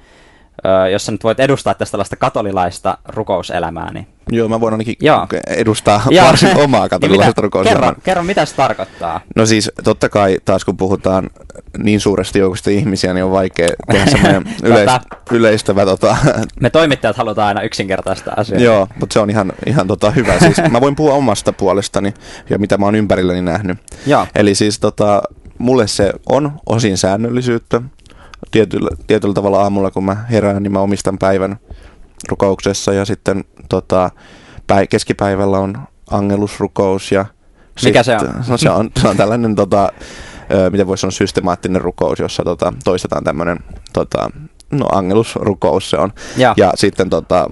jos 0.91 1.05
sä 1.05 1.11
nyt 1.11 1.23
voit 1.23 1.39
edustaa 1.39 1.73
tästä 1.73 1.91
tällaista 1.91 2.15
katolilaista 2.15 2.97
rukouselämää, 3.07 3.93
niin... 3.93 4.07
Joo, 4.31 4.49
mä 4.49 4.59
voin 4.59 4.73
ainakin 4.73 4.95
Joo. 5.01 5.27
edustaa 5.47 6.01
Joo. 6.09 6.25
varsin 6.25 6.57
omaa 6.57 6.89
katolilaista 6.95 7.41
rukouselämää. 7.41 7.89
Kerro, 7.89 8.01
kerro, 8.03 8.23
mitä 8.23 8.45
se 8.45 8.55
tarkoittaa? 8.55 9.21
No 9.35 9.45
siis, 9.45 9.71
totta 9.83 10.09
kai 10.09 10.37
taas 10.45 10.65
kun 10.65 10.77
puhutaan 10.77 11.29
niin 11.77 11.99
suuresta 11.99 12.37
joukosta 12.37 12.69
ihmisiä, 12.69 13.13
niin 13.13 13.23
on 13.23 13.31
vaikea 13.31 13.67
tehdä 13.91 14.05
semmoinen 14.11 14.43
yleis, 14.63 14.91
yleistävä... 15.31 15.85
Tota... 15.85 16.17
Me 16.59 16.69
toimittajat 16.69 17.17
halutaan 17.17 17.47
aina 17.47 17.61
yksinkertaista 17.61 18.33
asiaa. 18.37 18.61
Joo, 18.61 18.87
mutta 18.99 19.13
se 19.13 19.19
on 19.19 19.29
ihan, 19.29 19.53
ihan 19.65 19.87
tota 19.87 20.11
hyvä. 20.11 20.39
Siis, 20.39 20.57
mä 20.69 20.81
voin 20.81 20.95
puhua 20.95 21.13
omasta 21.13 21.53
puolestani 21.53 22.13
ja 22.49 22.59
mitä 22.59 22.77
mä 22.77 22.85
oon 22.85 22.95
ympärilläni 22.95 23.41
nähnyt. 23.41 23.77
Joo. 24.05 24.27
Eli 24.35 24.55
siis 24.55 24.79
tota, 24.79 25.23
mulle 25.57 25.87
se 25.87 26.13
on 26.29 26.51
osin 26.65 26.97
säännöllisyyttä, 26.97 27.81
tietyllä, 28.51 28.89
tietyllä 29.07 29.33
tavalla 29.33 29.61
aamulla, 29.61 29.91
kun 29.91 30.05
mä 30.05 30.15
herään, 30.31 30.63
niin 30.63 30.71
mä 30.71 30.79
omistan 30.79 31.17
päivän 31.17 31.57
rukouksessa 32.29 32.93
ja 32.93 33.05
sitten 33.05 33.43
tota, 33.69 34.09
päi, 34.67 34.87
keskipäivällä 34.87 35.57
on 35.57 35.77
angelusrukous. 36.11 37.11
Ja 37.11 37.25
Mikä 37.83 38.03
sit, 38.03 38.19
se 38.19 38.25
on? 38.25 38.33
No, 38.47 38.57
se 38.57 38.69
on? 38.69 38.91
Se 39.01 39.07
on 39.07 39.17
tällainen, 39.17 39.55
tota, 39.55 39.89
miten 40.71 40.87
voisi 40.87 41.01
sanoa, 41.01 41.11
systemaattinen 41.11 41.81
rukous, 41.81 42.19
jossa 42.19 42.43
tota, 42.43 42.73
toistetaan 42.83 43.23
tämmöinen 43.23 43.59
tota, 43.93 44.29
no, 44.71 44.85
angelusrukous 44.91 45.89
se 45.89 45.97
on. 45.97 46.13
Ja, 46.37 46.53
ja 46.57 46.71
sitten 46.75 47.09
tota, 47.09 47.49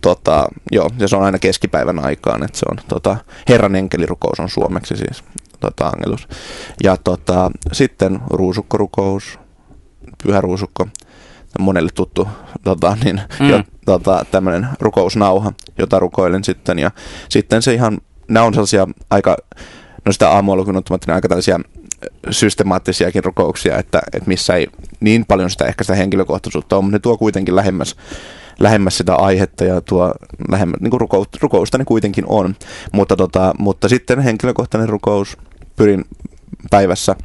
tota, 0.00 0.48
joo, 0.72 0.90
ja 0.98 1.08
se 1.08 1.16
on 1.16 1.22
aina 1.22 1.38
keskipäivän 1.38 2.04
aikaan, 2.04 2.42
että 2.42 2.58
se 2.58 2.66
on 2.70 2.76
tota, 2.88 3.16
Herran 3.48 3.76
enkelirukous 3.76 4.40
on 4.40 4.48
suomeksi 4.48 4.96
siis 4.96 5.24
tota, 5.60 5.86
angelus. 5.86 6.28
Ja 6.82 6.96
tota, 6.96 7.50
sitten 7.72 8.20
ruusukkorukous, 8.30 9.38
pyhä 10.24 10.40
ruusukko, 10.40 10.88
monelle 11.58 11.90
tuttu 11.94 12.28
tota, 12.64 12.96
niin, 13.04 13.20
mm. 13.40 13.48
jo, 13.48 13.62
tota, 13.84 14.24
tämmöinen 14.30 14.68
rukousnauha, 14.80 15.52
jota 15.78 15.98
rukoilen 15.98 16.44
sitten. 16.44 16.78
Ja 16.78 16.90
sitten 17.28 17.62
se 17.62 17.74
ihan, 17.74 17.98
nämä 18.28 18.46
on 18.46 18.54
sellaisia 18.54 18.88
aika, 19.10 19.36
no 20.04 20.12
sitä 20.12 20.30
aamulla 20.30 20.78
ottamatta, 20.78 21.14
aika 21.14 21.28
tällaisia 21.28 21.60
systemaattisiakin 22.30 23.24
rukouksia, 23.24 23.78
että, 23.78 24.02
että 24.12 24.28
missä 24.28 24.54
ei 24.54 24.66
niin 25.00 25.24
paljon 25.26 25.50
sitä 25.50 25.64
ehkä 25.64 25.84
sitä 25.84 25.94
henkilökohtaisuutta 25.94 26.76
ole, 26.76 26.82
mutta 26.82 26.96
ne 26.96 26.98
tuo 26.98 27.18
kuitenkin 27.18 27.56
lähemmäs, 27.56 27.96
lähemmäs 28.60 28.98
sitä 28.98 29.14
aihetta 29.14 29.64
ja 29.64 29.80
tuo 29.80 30.14
lähemmäs, 30.50 30.80
niin 30.80 30.90
kuin 30.90 31.00
rukousta, 31.00 31.38
rukousta 31.42 31.78
ne 31.78 31.84
kuitenkin 31.84 32.24
on. 32.28 32.56
Mutta, 32.92 33.16
tota, 33.16 33.54
mutta 33.58 33.88
sitten 33.88 34.20
henkilökohtainen 34.20 34.88
rukous 34.88 35.36
pyrin 35.76 36.04
päivässä 36.70 37.16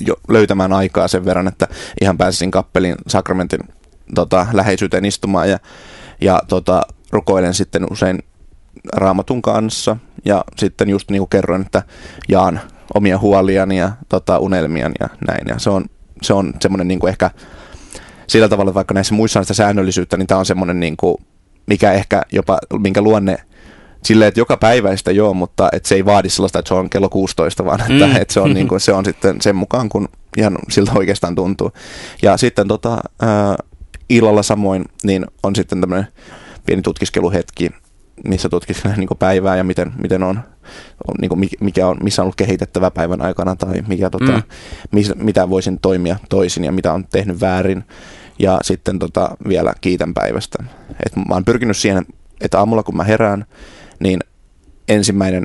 jo 0.00 0.14
löytämään 0.28 0.72
aikaa 0.72 1.08
sen 1.08 1.24
verran, 1.24 1.48
että 1.48 1.68
ihan 2.00 2.18
pääsisin 2.18 2.50
kappelin 2.50 2.94
sakramentin 3.06 3.60
tota, 4.14 4.46
läheisyyteen 4.52 5.04
istumaan 5.04 5.50
ja, 5.50 5.58
ja 6.20 6.42
tota, 6.48 6.82
rukoilen 7.10 7.54
sitten 7.54 7.86
usein 7.90 8.18
raamatun 8.92 9.42
kanssa. 9.42 9.96
Ja 10.24 10.44
sitten 10.56 10.88
just 10.88 11.10
niin 11.10 11.20
kuin 11.20 11.28
kerroin, 11.28 11.62
että 11.62 11.82
jaan 12.28 12.60
omia 12.94 13.18
huoliani 13.18 13.78
ja 13.78 13.92
tota, 14.08 14.38
unelmiani 14.38 14.94
ja 15.00 15.08
näin. 15.26 15.48
Ja 15.48 15.58
se 15.58 15.70
on, 15.70 15.84
se 16.22 16.34
on 16.34 16.54
semmoinen 16.60 16.88
niin 16.88 17.00
kuin 17.00 17.08
ehkä 17.08 17.30
sillä 18.26 18.48
tavalla, 18.48 18.74
vaikka 18.74 18.94
näissä 18.94 19.14
muissa 19.14 19.38
on 19.38 19.44
sitä 19.44 19.54
säännöllisyyttä, 19.54 20.16
niin 20.16 20.26
tämä 20.26 20.38
on 20.38 20.46
semmoinen 20.46 20.80
niin 20.80 20.96
kuin, 20.96 21.16
mikä 21.66 21.92
ehkä 21.92 22.22
jopa, 22.32 22.58
minkä 22.78 23.02
luonne 23.02 23.36
silleen, 24.04 24.28
että 24.28 24.40
joka 24.40 24.56
päiväistä 24.56 25.10
joo, 25.10 25.34
mutta 25.34 25.68
että 25.72 25.88
se 25.88 25.94
ei 25.94 26.04
vaadi 26.04 26.30
sellaista, 26.30 26.58
että 26.58 26.68
se 26.68 26.74
on 26.74 26.90
kello 26.90 27.08
16, 27.08 27.64
vaan 27.64 27.80
että, 27.80 28.06
mm. 28.06 28.16
että 28.16 28.34
se, 28.34 28.40
on, 28.40 28.54
niin 28.54 28.68
kuin, 28.68 28.80
se 28.80 28.92
on 28.92 29.04
sitten 29.04 29.40
sen 29.40 29.56
mukaan, 29.56 29.88
kun 29.88 30.08
ihan 30.36 30.58
siltä 30.70 30.92
oikeastaan 30.94 31.34
tuntuu. 31.34 31.72
Ja 32.22 32.36
sitten 32.36 32.68
tota, 32.68 32.98
ää, 33.22 33.56
illalla 34.08 34.42
samoin, 34.42 34.84
niin 35.02 35.26
on 35.42 35.56
sitten 35.56 35.80
tämmöinen 35.80 36.06
pieni 36.66 36.82
tutkiskeluhetki, 36.82 37.70
missä 38.24 38.48
tutkiskelen 38.48 38.98
niin 38.98 39.08
päivää 39.18 39.56
ja 39.56 39.64
miten, 39.64 39.92
miten 40.02 40.22
on, 40.22 40.40
on 41.08 41.14
niin 41.20 41.50
mikä 41.60 41.86
on, 41.86 41.96
missä 42.02 42.22
on 42.22 42.24
ollut 42.24 42.36
kehitettävä 42.36 42.90
päivän 42.90 43.22
aikana 43.22 43.56
tai 43.56 43.82
mikä, 43.88 44.10
tota, 44.10 44.32
mm. 44.32 44.42
mis, 44.92 45.12
mitä 45.14 45.50
voisin 45.50 45.78
toimia 45.80 46.16
toisin 46.28 46.64
ja 46.64 46.72
mitä 46.72 46.92
on 46.92 47.04
tehnyt 47.06 47.40
väärin. 47.40 47.84
Ja 48.38 48.58
sitten 48.62 48.98
tota, 48.98 49.36
vielä 49.48 49.74
kiitän 49.80 50.14
päivästä. 50.14 50.64
Et 51.06 51.16
mä 51.16 51.34
oon 51.34 51.44
pyrkinyt 51.44 51.76
siihen, 51.76 52.06
että 52.44 52.58
aamulla 52.58 52.82
kun 52.82 52.96
mä 52.96 53.04
herään, 53.04 53.44
niin 54.00 54.20
ensimmäinen 54.88 55.44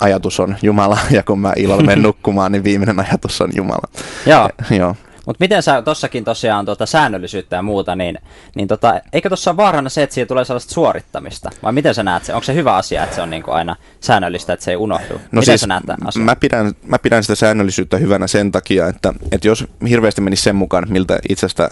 ajatus 0.00 0.40
on 0.40 0.56
Jumala, 0.62 0.98
ja 1.10 1.22
kun 1.22 1.38
mä 1.38 1.52
illalla 1.56 1.82
menen 1.82 2.02
nukkumaan, 2.08 2.52
niin 2.52 2.64
viimeinen 2.64 3.00
ajatus 3.00 3.40
on 3.40 3.50
Jumala. 3.54 3.88
Joo. 4.26 4.50
joo. 4.70 4.96
Mutta 5.26 5.44
miten 5.44 5.62
sä 5.62 5.82
tossakin 5.82 6.24
tosiaan 6.24 6.64
tuota 6.64 6.86
säännöllisyyttä 6.86 7.56
ja 7.56 7.62
muuta, 7.62 7.96
niin, 7.96 8.18
niin 8.54 8.68
tota, 8.68 9.00
eikö 9.12 9.28
tuossa 9.28 9.50
ole 9.50 9.56
vaarana 9.56 9.88
se, 9.88 10.02
että 10.02 10.14
siitä 10.14 10.28
tulee 10.28 10.44
sellaista 10.44 10.74
suorittamista? 10.74 11.50
Vai 11.62 11.72
miten 11.72 11.94
sä 11.94 12.02
näet 12.02 12.24
se? 12.24 12.34
Onko 12.34 12.44
se 12.44 12.54
hyvä 12.54 12.76
asia, 12.76 13.04
että 13.04 13.16
se 13.16 13.22
on 13.22 13.30
niinku 13.30 13.50
aina 13.50 13.76
säännöllistä, 14.00 14.52
että 14.52 14.64
se 14.64 14.70
ei 14.70 14.76
unohdu? 14.76 15.14
No 15.14 15.20
miten 15.32 15.44
siis, 15.44 15.60
sä 15.60 15.66
näet 15.66 15.86
tämän 15.86 16.08
asian? 16.08 16.24
Mä 16.24 16.36
pidän, 16.36 16.72
mä 16.86 16.98
pidän 16.98 17.22
sitä 17.24 17.34
säännöllisyyttä 17.34 17.96
hyvänä 17.96 18.26
sen 18.26 18.52
takia, 18.52 18.88
että, 18.88 19.14
että 19.32 19.48
jos 19.48 19.64
hirveästi 19.88 20.20
menisi 20.20 20.42
sen 20.42 20.56
mukaan, 20.56 20.86
miltä 20.88 21.18
itsestä 21.28 21.68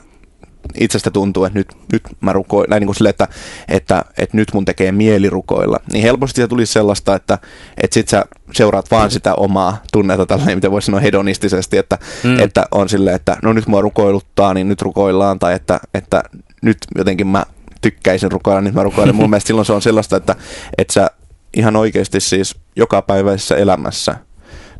itsestä 0.74 1.10
tuntuu, 1.10 1.44
että 1.44 1.58
nyt, 1.58 1.68
nyt 1.92 2.02
mä 2.20 2.32
rukoilen, 2.32 2.70
näin 2.70 2.80
niin 2.80 2.86
kuin 2.86 2.96
sille, 2.96 3.08
että, 3.08 3.28
että, 3.68 4.04
että, 4.18 4.36
nyt 4.36 4.48
mun 4.54 4.64
tekee 4.64 4.92
mieli 4.92 5.30
rukoilla, 5.30 5.80
niin 5.92 6.02
helposti 6.02 6.40
se 6.40 6.48
tulisi 6.48 6.72
sellaista, 6.72 7.14
että, 7.14 7.38
että 7.82 7.94
sit 7.94 8.08
sä 8.08 8.24
seuraat 8.52 8.90
vaan 8.90 9.10
sitä 9.10 9.34
omaa 9.34 9.82
tunnetta 9.92 10.26
tällainen, 10.26 10.56
mitä 10.56 10.70
voisi 10.70 10.86
sanoa 10.86 11.00
hedonistisesti, 11.00 11.78
että, 11.78 11.98
mm. 12.24 12.40
että 12.40 12.66
on 12.70 12.88
silleen, 12.88 13.16
että 13.16 13.36
no 13.42 13.52
nyt 13.52 13.66
mua 13.66 13.80
rukoiluttaa, 13.80 14.54
niin 14.54 14.68
nyt 14.68 14.82
rukoillaan, 14.82 15.38
tai 15.38 15.54
että, 15.54 15.80
että 15.94 16.22
nyt 16.62 16.78
jotenkin 16.98 17.26
mä 17.26 17.44
tykkäisin 17.80 18.32
rukoilla, 18.32 18.60
niin 18.60 18.74
mä 18.74 18.82
rukoilen. 18.82 19.14
Mun 19.14 19.30
mielestä 19.30 19.46
silloin 19.46 19.66
se 19.66 19.72
on 19.72 19.82
sellaista, 19.82 20.16
että, 20.16 20.36
että 20.78 20.92
sä 20.92 21.10
ihan 21.56 21.76
oikeasti 21.76 22.20
siis 22.20 22.56
joka 22.76 23.02
päiväisessä 23.02 23.56
elämässä 23.56 24.16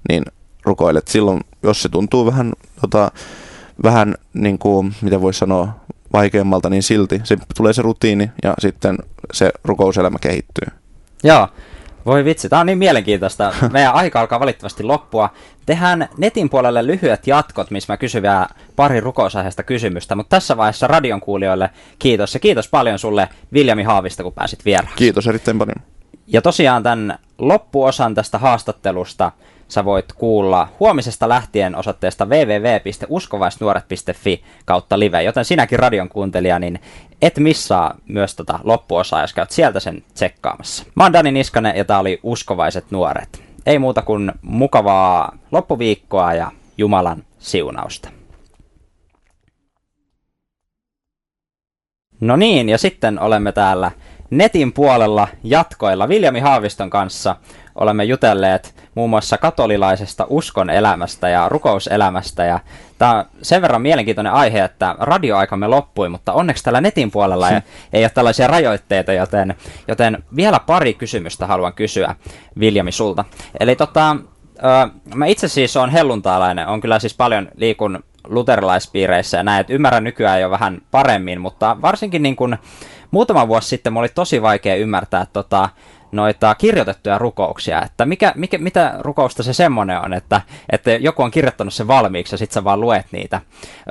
niin 0.08 0.24
rukoilet. 0.64 1.08
Silloin, 1.08 1.40
jos 1.62 1.82
se 1.82 1.88
tuntuu 1.88 2.26
vähän, 2.26 2.52
tota, 2.80 3.10
vähän 3.82 4.14
niin 4.34 4.58
kuin, 4.58 4.94
mitä 5.02 5.20
voisi 5.20 5.38
sanoa, 5.38 5.68
vaikeammalta, 6.12 6.70
niin 6.70 6.82
silti 6.82 7.20
se 7.24 7.36
tulee 7.56 7.72
se 7.72 7.82
rutiini 7.82 8.30
ja 8.42 8.54
sitten 8.58 8.98
se 9.32 9.52
rukouselämä 9.64 10.18
kehittyy. 10.20 10.66
Joo, 11.22 11.48
voi 12.06 12.24
vitsi, 12.24 12.48
tämä 12.48 12.60
on 12.60 12.66
niin 12.66 12.78
mielenkiintoista. 12.78 13.52
Meidän 13.72 13.94
aika 13.94 14.20
alkaa 14.20 14.40
valitettavasti 14.40 14.82
loppua. 14.82 15.30
Tehdään 15.66 16.08
netin 16.18 16.50
puolelle 16.50 16.86
lyhyet 16.86 17.26
jatkot, 17.26 17.70
missä 17.70 17.92
mä 17.92 17.96
kysyn 17.96 18.22
vielä 18.22 18.46
pari 18.76 19.00
rukousaiheesta 19.00 19.62
kysymystä, 19.62 20.14
mutta 20.14 20.36
tässä 20.36 20.56
vaiheessa 20.56 20.86
radion 20.86 21.20
kuulijoille 21.20 21.70
kiitos 21.98 22.34
ja 22.34 22.40
kiitos 22.40 22.68
paljon 22.68 22.98
sulle 22.98 23.28
Viljami 23.52 23.82
Haavista, 23.82 24.22
kun 24.22 24.32
pääsit 24.32 24.64
vieraan. 24.64 24.94
Kiitos 24.96 25.26
erittäin 25.26 25.58
paljon. 25.58 25.76
Ja 26.26 26.42
tosiaan 26.42 26.82
tämän 26.82 27.18
loppuosan 27.38 28.14
tästä 28.14 28.38
haastattelusta 28.38 29.32
sä 29.74 29.84
voit 29.84 30.12
kuulla 30.12 30.68
huomisesta 30.80 31.28
lähtien 31.28 31.76
osoitteesta 31.76 32.26
www.uskovaisnuoret.fi 32.26 34.42
kautta 34.64 34.98
live, 34.98 35.22
joten 35.22 35.44
sinäkin 35.44 35.78
radion 35.78 36.08
kuuntelija, 36.08 36.58
niin 36.58 36.80
et 37.22 37.38
missaa 37.38 37.94
myös 38.08 38.36
tota 38.36 38.60
loppuosaa, 38.64 39.20
jos 39.20 39.32
käyt 39.32 39.50
sieltä 39.50 39.80
sen 39.80 40.02
tsekkaamassa. 40.14 40.84
Mä 40.94 41.02
oon 41.02 41.12
Dani 41.12 41.32
Niskanen 41.32 41.76
ja 41.76 41.84
tää 41.84 41.98
oli 41.98 42.20
Uskovaiset 42.22 42.90
nuoret. 42.90 43.42
Ei 43.66 43.78
muuta 43.78 44.02
kuin 44.02 44.32
mukavaa 44.42 45.38
loppuviikkoa 45.52 46.34
ja 46.34 46.52
Jumalan 46.78 47.24
siunausta. 47.38 48.08
No 52.20 52.36
niin, 52.36 52.68
ja 52.68 52.78
sitten 52.78 53.20
olemme 53.20 53.52
täällä 53.52 53.90
netin 54.30 54.72
puolella 54.72 55.28
jatkoilla 55.44 56.08
Viljami 56.08 56.40
Haaviston 56.40 56.90
kanssa 56.90 57.36
olemme 57.74 58.04
jutelleet 58.04 58.74
muun 58.94 59.10
muassa 59.10 59.38
katolilaisesta 59.38 60.26
uskon 60.28 60.70
elämästä 60.70 61.28
ja 61.28 61.48
rukouselämästä. 61.48 62.44
Ja 62.44 62.60
tämä 62.98 63.18
on 63.18 63.24
sen 63.42 63.62
verran 63.62 63.82
mielenkiintoinen 63.82 64.32
aihe, 64.32 64.64
että 64.64 64.94
radioaikamme 64.98 65.66
loppui, 65.66 66.08
mutta 66.08 66.32
onneksi 66.32 66.64
tällä 66.64 66.80
netin 66.80 67.10
puolella 67.10 67.50
ei, 67.50 67.60
ei 67.92 68.04
ole 68.04 68.10
tällaisia 68.10 68.46
rajoitteita, 68.46 69.12
joten, 69.12 69.54
joten 69.88 70.24
vielä 70.36 70.60
pari 70.60 70.94
kysymystä 70.94 71.46
haluan 71.46 71.74
kysyä 71.74 72.16
Viljami 72.58 72.92
sulta. 72.92 73.24
Eli 73.60 73.76
tota, 73.76 74.16
mä 75.14 75.26
itse 75.26 75.48
siis 75.48 75.76
on 75.76 75.90
helluntaalainen, 75.90 76.66
on 76.68 76.80
kyllä 76.80 76.98
siis 76.98 77.14
paljon 77.14 77.48
liikun 77.56 78.04
luterilaispiireissä 78.28 79.36
ja 79.36 79.42
näin, 79.42 79.60
että 79.60 79.72
ymmärrän 79.72 80.04
nykyään 80.04 80.40
jo 80.40 80.50
vähän 80.50 80.82
paremmin, 80.90 81.40
mutta 81.40 81.76
varsinkin 81.82 82.22
niin 82.22 82.36
kuin 82.36 82.58
muutama 83.10 83.48
vuosi 83.48 83.68
sitten 83.68 83.92
mulla 83.92 84.04
oli 84.04 84.12
tosi 84.14 84.42
vaikea 84.42 84.76
ymmärtää 84.76 85.26
tota, 85.32 85.68
noita 86.16 86.54
kirjoitettuja 86.54 87.18
rukouksia, 87.18 87.82
että 87.82 88.06
mikä, 88.06 88.32
mikä, 88.36 88.58
mitä 88.58 88.94
rukousta 88.98 89.42
se 89.42 89.52
semmoinen 89.52 90.00
on, 90.00 90.12
että, 90.12 90.40
että 90.72 90.90
joku 90.90 91.22
on 91.22 91.30
kirjoittanut 91.30 91.74
sen 91.74 91.86
valmiiksi 91.86 92.34
ja 92.34 92.38
sitten 92.38 92.54
sä 92.54 92.64
vaan 92.64 92.80
luet 92.80 93.06
niitä. 93.12 93.40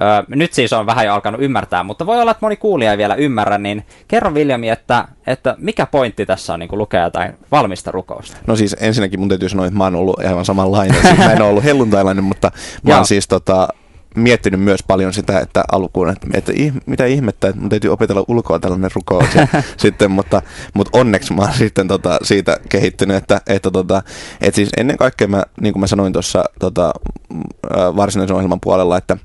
Öö, 0.01 0.23
nyt 0.27 0.53
siis 0.53 0.73
on 0.73 0.85
vähän 0.85 1.05
jo 1.05 1.13
alkanut 1.13 1.41
ymmärtää, 1.41 1.83
mutta 1.83 2.05
voi 2.05 2.21
olla, 2.21 2.31
että 2.31 2.45
moni 2.45 2.55
kuulija 2.55 2.91
ei 2.91 2.97
vielä 2.97 3.15
ymmärrä, 3.15 3.57
niin 3.57 3.85
kerro 4.07 4.33
Viljami, 4.33 4.69
että, 4.69 5.07
että 5.27 5.55
mikä 5.57 5.85
pointti 5.85 6.25
tässä 6.25 6.53
on 6.53 6.59
niin 6.59 6.69
lukea 6.71 7.03
jotain 7.03 7.33
valmista 7.51 7.91
rukousta? 7.91 8.37
No 8.47 8.55
siis 8.55 8.75
ensinnäkin 8.79 9.19
mun 9.19 9.29
täytyy 9.29 9.49
sanoa, 9.49 9.65
että 9.65 9.77
mä 9.77 9.83
oon 9.83 9.95
ollut 9.95 10.19
aivan 10.19 10.45
samanlainen, 10.45 11.01
siis 11.01 11.17
mä 11.17 11.31
en 11.31 11.41
ole 11.41 11.49
ollut 11.49 11.63
helluntailainen, 11.63 12.23
mutta 12.23 12.51
mä 12.83 12.95
oon 12.95 13.05
siis 13.05 13.27
tota, 13.27 13.67
miettinyt 14.15 14.61
myös 14.61 14.83
paljon 14.83 15.13
sitä, 15.13 15.39
että 15.39 15.63
alkuun, 15.71 16.09
että, 16.09 16.27
että 16.33 16.51
mitä 16.85 17.05
ihmettä, 17.05 17.47
että 17.47 17.61
mun 17.61 17.69
täytyy 17.69 17.91
opetella 17.91 18.25
ulkoa 18.27 18.59
tällainen 18.59 18.91
rukous. 18.95 19.25
Sitten, 19.77 20.11
mutta, 20.11 20.41
mutta 20.73 20.99
onneksi 20.99 21.33
mä 21.33 21.41
oon 21.41 21.53
sitten 21.53 21.87
tota, 21.87 22.19
siitä 22.23 22.57
kehittynyt, 22.69 23.17
että, 23.17 23.41
että, 23.47 23.71
tota, 23.71 24.03
että 24.41 24.55
siis 24.55 24.69
ennen 24.77 24.97
kaikkea 24.97 25.27
mä, 25.27 25.43
niin 25.61 25.73
kuin 25.73 25.81
mä 25.81 25.87
sanoin 25.87 26.13
tuossa 26.13 26.43
tota, 26.59 26.93
varsinaisen 27.71 28.35
ohjelman 28.35 28.61
puolella, 28.61 28.97
että, 28.97 29.17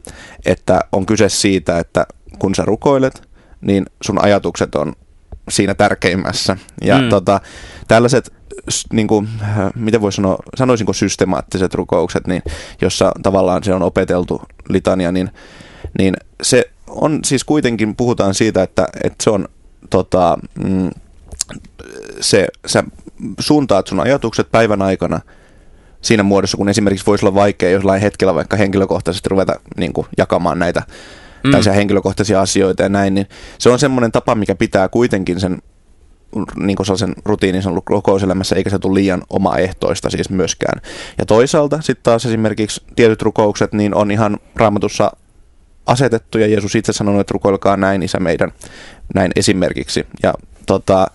että 0.46 0.80
on 0.92 1.06
kyse 1.06 1.28
siitä, 1.28 1.78
että 1.78 2.06
kun 2.38 2.54
sä 2.54 2.64
rukoilet, 2.64 3.28
niin 3.60 3.86
sun 4.02 4.24
ajatukset 4.24 4.74
on 4.74 4.92
siinä 5.48 5.74
tärkeimmässä. 5.74 6.56
Ja 6.82 6.98
mm. 6.98 7.08
tota, 7.08 7.40
tällaiset 7.88 8.32
niin 8.92 9.06
kuin, 9.08 9.28
äh, 9.42 9.48
miten 9.74 10.00
voi 10.00 10.12
sanoa, 10.12 10.36
sanoisinko 10.56 10.92
systemaattiset 10.92 11.74
rukoukset, 11.74 12.26
niin, 12.26 12.42
jossa 12.80 13.12
tavallaan 13.22 13.64
se 13.64 13.74
on 13.74 13.82
opeteltu 13.82 14.42
litania, 14.68 15.12
niin, 15.12 15.30
niin 15.98 16.16
se 16.42 16.70
on 16.88 17.20
siis 17.24 17.44
kuitenkin, 17.44 17.96
puhutaan 17.96 18.34
siitä, 18.34 18.62
että, 18.62 18.88
että 19.04 19.24
se 19.24 19.30
on 19.30 19.48
tota, 19.90 20.38
mm, 20.64 20.90
se, 22.20 22.48
sä 22.66 22.84
suuntaat 23.40 23.86
sun 23.86 24.00
ajatukset 24.00 24.50
päivän 24.50 24.82
aikana 24.82 25.20
siinä 26.02 26.22
muodossa, 26.22 26.56
kun 26.56 26.68
esimerkiksi 26.68 27.06
voisi 27.06 27.26
olla 27.26 27.34
vaikea 27.34 27.70
jollain 27.70 28.02
hetkellä 28.02 28.34
vaikka 28.34 28.56
henkilökohtaisesti 28.56 29.28
ruveta 29.28 29.60
niin 29.76 29.92
kuin, 29.92 30.06
jakamaan 30.18 30.58
näitä 30.58 30.82
mm. 31.44 31.50
tai 31.50 31.76
henkilökohtaisia 31.76 32.40
asioita 32.40 32.82
ja 32.82 32.88
näin, 32.88 33.14
niin 33.14 33.26
se 33.58 33.70
on 33.70 33.78
semmoinen 33.78 34.12
tapa, 34.12 34.34
mikä 34.34 34.54
pitää 34.54 34.88
kuitenkin 34.88 35.40
sen 35.40 35.58
niin 36.56 36.76
kuin 36.76 36.86
sellaisen 36.86 37.14
rutiinin 37.24 37.62
sen 37.62 37.72
rukouselämässä, 37.86 38.56
eikä 38.56 38.70
se 38.70 38.78
tule 38.78 38.94
liian 38.94 39.22
omaehtoista 39.30 40.10
siis 40.10 40.30
myöskään. 40.30 40.80
Ja 41.18 41.26
toisaalta 41.26 41.80
sitten 41.80 42.02
taas 42.02 42.26
esimerkiksi 42.26 42.82
tietyt 42.96 43.22
rukoukset 43.22 43.72
niin 43.72 43.94
on 43.94 44.10
ihan 44.10 44.38
raamatussa 44.56 45.12
asetettu, 45.86 46.38
ja 46.38 46.46
Jeesus 46.46 46.74
itse 46.74 46.92
sanonut, 46.92 47.20
että 47.20 47.32
rukoilkaa 47.32 47.76
näin, 47.76 48.02
isä 48.02 48.20
meidän, 48.20 48.52
näin 49.14 49.32
esimerkiksi. 49.36 50.06
Ja, 50.22 50.34
tota, 50.66 51.06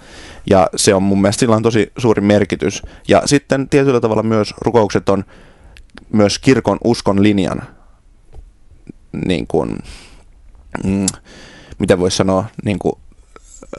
ja 0.49 0.69
se 0.75 0.93
on 0.93 1.03
mun 1.03 1.21
mielestä 1.21 1.39
sillä 1.39 1.55
on 1.55 1.63
tosi 1.63 1.91
suuri 1.97 2.21
merkitys. 2.21 2.81
Ja 3.07 3.21
sitten 3.25 3.69
tietyllä 3.69 3.99
tavalla 3.99 4.23
myös 4.23 4.53
rukoukset 4.62 5.09
on 5.09 5.23
myös 6.12 6.39
kirkon 6.39 6.77
uskon 6.83 7.23
linjan, 7.23 7.62
niin 9.25 9.47
kuin, 9.47 9.77
mm, 10.83 11.05
mitä 11.79 11.99
voisi 11.99 12.17
sanoa, 12.17 12.45
niin 12.65 12.79
kuin 12.79 12.95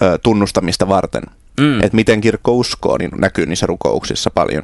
ö, 0.03 0.19
tunnustamista 0.23 0.89
varten. 0.89 1.23
Mm. 1.61 1.77
Että 1.77 1.97
miten 1.97 2.21
kirkko 2.21 2.53
uskoo, 2.53 2.99
niin 2.99 3.11
näkyy 3.19 3.47
niissä 3.47 3.67
rukouksissa 3.67 4.31
paljon. 4.31 4.63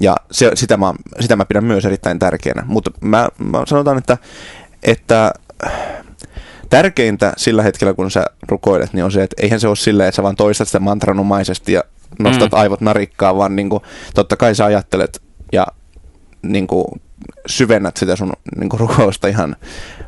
Ja 0.00 0.16
se, 0.30 0.50
sitä, 0.54 0.76
mä, 0.76 0.94
sitä 1.20 1.36
mä 1.36 1.44
pidän 1.44 1.64
myös 1.64 1.84
erittäin 1.84 2.18
tärkeänä. 2.18 2.62
Mutta 2.66 2.90
mä, 3.00 3.28
mä 3.38 3.62
sanotaan, 3.66 3.98
että, 3.98 4.18
että 4.82 5.32
tärkeintä 6.70 7.32
sillä 7.36 7.62
hetkellä, 7.62 7.94
kun 7.94 8.10
sä 8.10 8.24
rukoilet, 8.48 8.92
niin 8.92 9.04
on 9.04 9.12
se, 9.12 9.22
että 9.22 9.36
eihän 9.42 9.60
se 9.60 9.68
ole 9.68 9.76
silleen, 9.76 10.08
että 10.08 10.16
sä 10.16 10.22
vaan 10.22 10.36
toistat 10.36 10.68
sitä 10.68 10.80
mantranomaisesti 10.80 11.72
ja 11.72 11.82
nostat 12.18 12.52
mm. 12.52 12.58
aivot 12.58 12.80
narikkaa, 12.80 13.36
vaan 13.36 13.56
niin 13.56 13.70
kuin, 13.70 13.82
totta 14.14 14.36
kai 14.36 14.54
sä 14.54 14.64
ajattelet 14.64 15.22
ja 15.52 15.66
niin 16.42 16.66
kuin, 16.66 16.84
syvennät 17.46 17.96
sitä 17.96 18.16
sun 18.16 18.32
niin 18.56 18.68
kuin, 18.68 18.80
rukousta 18.80 19.28
ihan 19.28 19.56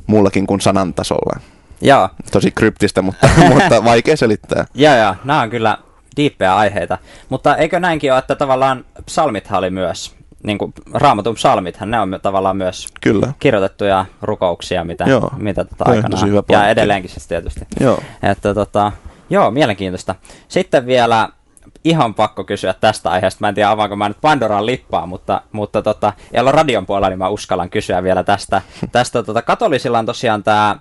muullakin 0.07 0.47
kuin 0.47 0.61
sanan 0.61 0.95
tasolla. 0.95 1.41
Joo. 1.81 2.09
Tosi 2.33 2.51
kryptistä, 2.51 3.03
mutta, 3.03 3.29
mutta 3.55 3.85
vaikea 3.85 4.17
selittää. 4.17 4.65
Joo, 4.75 4.97
joo. 4.97 5.15
Nämä 5.25 5.43
on 5.43 5.51
kyllä 5.51 5.79
diippejä 6.17 6.57
aiheita. 6.57 6.99
Mutta 7.29 7.57
eikö 7.57 7.81
näinkin 7.81 8.13
ole, 8.13 8.19
että 8.19 8.35
tavallaan 8.35 8.85
psalmithan 9.07 9.59
oli 9.59 9.71
myös, 9.71 10.17
niin 10.43 10.59
kuin 10.59 10.73
raamatun 10.95 11.35
psalmithan, 11.35 11.91
ne 11.91 12.01
on 12.01 12.19
tavallaan 12.23 12.57
myös 12.57 12.89
kyllä. 13.01 13.33
kirjoitettuja 13.41 14.07
rukouksia, 14.23 14.85
mitä, 14.85 15.05
joo. 15.05 15.31
mitä 15.37 15.65
tota 15.65 15.85
aikanaan, 15.91 16.45
ja 16.49 16.69
edelleenkin 16.69 17.11
siis 17.11 17.27
tietysti. 17.27 17.61
Joo. 17.81 18.01
Että 18.23 18.55
tota, 18.55 18.93
joo, 19.31 19.51
mielenkiintoista. 19.51 20.15
Sitten 20.49 20.87
vielä 20.87 21.29
ihan 21.85 22.15
pakko 22.15 22.45
kysyä 22.45 22.75
tästä 22.75 23.11
aiheesta. 23.11 23.39
Mä 23.41 23.49
en 23.49 23.55
tiedä, 23.55 23.71
avaanko 23.71 23.97
mä 23.97 24.09
nyt 24.09 24.21
Pandoran 24.21 24.67
lippaa, 24.67 25.07
mutta, 25.07 25.43
mutta 25.53 25.83
tota, 25.83 26.13
ei 26.33 26.41
olla 26.41 26.53
radion 26.53 26.87
puolella, 26.87 27.09
niin 27.09 27.19
mä 27.19 27.29
uskallan 27.29 27.71
kysyä 27.71 28.03
vielä 28.03 28.25
tästä. 28.25 28.63
tästä 28.93 29.23
tota, 29.23 29.43
katolisilla 29.43 29.99
on 29.99 30.07
tosiaan 30.07 30.43
tämä 30.43 30.77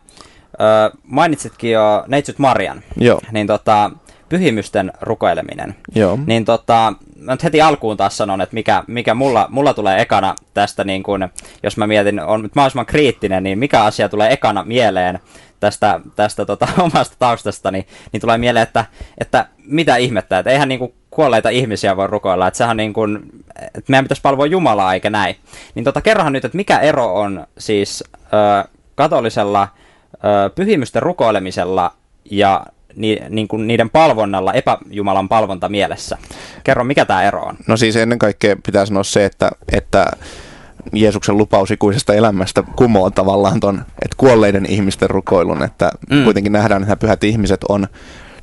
mainitsitkin 1.04 1.72
jo 1.72 2.04
Neitsyt 2.08 2.40
Marian. 2.40 2.84
Joo. 2.98 3.22
Niin 3.32 3.48
tota, 3.48 3.92
pyhimysten 4.30 4.92
rukoileminen. 5.02 5.76
Joo. 5.96 6.20
Niin 6.26 6.46
tota, 6.46 6.94
mä 7.20 7.32
nyt 7.32 7.44
heti 7.44 7.62
alkuun 7.62 7.98
taas 7.98 8.18
sanon, 8.18 8.42
että 8.42 8.54
mikä, 8.54 8.84
mikä 8.88 9.14
mulla, 9.14 9.48
mulla 9.50 9.74
tulee 9.74 10.02
ekana 10.02 10.36
tästä, 10.54 10.84
niin 10.84 11.04
kun, 11.04 11.30
jos 11.64 11.78
mä 11.78 11.88
mietin, 11.88 12.20
on 12.20 12.42
nyt 12.42 12.56
mahdollisimman 12.56 12.86
kriittinen, 12.86 13.44
niin 13.44 13.60
mikä 13.60 13.84
asia 13.84 14.10
tulee 14.10 14.34
ekana 14.34 14.64
mieleen 14.64 15.20
tästä, 15.60 16.00
tästä 16.16 16.46
tota, 16.46 16.68
omasta 16.92 17.16
taustastani, 17.20 17.88
niin 18.12 18.22
tulee 18.22 18.38
mieleen, 18.38 18.64
että, 18.64 18.86
että 19.18 19.46
mitä 19.58 19.96
ihmettä, 19.96 20.40
että 20.40 20.52
eihän 20.52 20.70
niin 20.70 20.80
kuin 20.80 20.94
kuolleita 21.10 21.50
ihmisiä 21.50 21.98
voi 21.98 22.08
rukoilla, 22.08 22.48
että 22.48 22.58
sehän 22.58 22.78
niin 22.78 22.94
kuin, 22.94 23.20
että 23.62 23.84
meidän 23.92 24.06
pitäisi 24.06 24.22
palvoa 24.22 24.46
Jumalaa 24.46 24.94
eikä 24.94 25.10
näin. 25.10 25.36
Niin 25.76 25.84
tota, 25.84 26.02
kerrohan 26.02 26.34
nyt, 26.34 26.46
että 26.46 26.58
mikä 26.58 26.80
ero 26.80 27.16
on 27.16 27.48
siis 27.58 28.04
ö, 28.14 28.70
katolisella 28.96 29.68
pyhimysten 30.56 31.02
rukoilemisella 31.02 31.94
ja 32.32 32.66
ni, 32.96 33.18
niin 33.30 33.48
kuin 33.48 33.68
niiden 33.68 33.90
palvonnalla 33.90 34.54
epäjumalan 34.54 35.30
palvonta 35.30 35.70
mielessä. 35.70 36.18
Kerro, 36.64 36.84
mikä 36.84 37.06
tämä 37.06 37.24
ero 37.24 37.44
on? 37.44 37.58
No 37.68 37.78
siis 37.78 37.96
ennen 37.96 38.20
kaikkea 38.20 38.56
pitää 38.66 38.86
sanoa 38.86 39.04
se, 39.04 39.26
että, 39.26 39.52
että 39.72 40.12
Jeesuksen 40.94 41.38
lupaus 41.38 41.72
ikuisesta 41.72 42.14
elämästä 42.14 42.64
kumoaa 42.76 43.12
tavallaan 43.12 43.60
ton, 43.60 43.78
että 43.78 44.16
kuolleiden 44.18 44.66
ihmisten 44.66 45.10
rukoilun, 45.10 45.64
että 45.64 45.92
mm. 46.10 46.24
kuitenkin 46.24 46.52
nähdään, 46.52 46.84
että 46.84 46.96
pyhät 46.96 47.24
ihmiset 47.24 47.64
on 47.70 47.88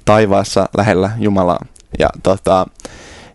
taivaassa 0.04 0.68
lähellä 0.76 1.10
Jumalaa. 1.18 1.64
Ja, 1.98 2.08
tota, 2.22 2.66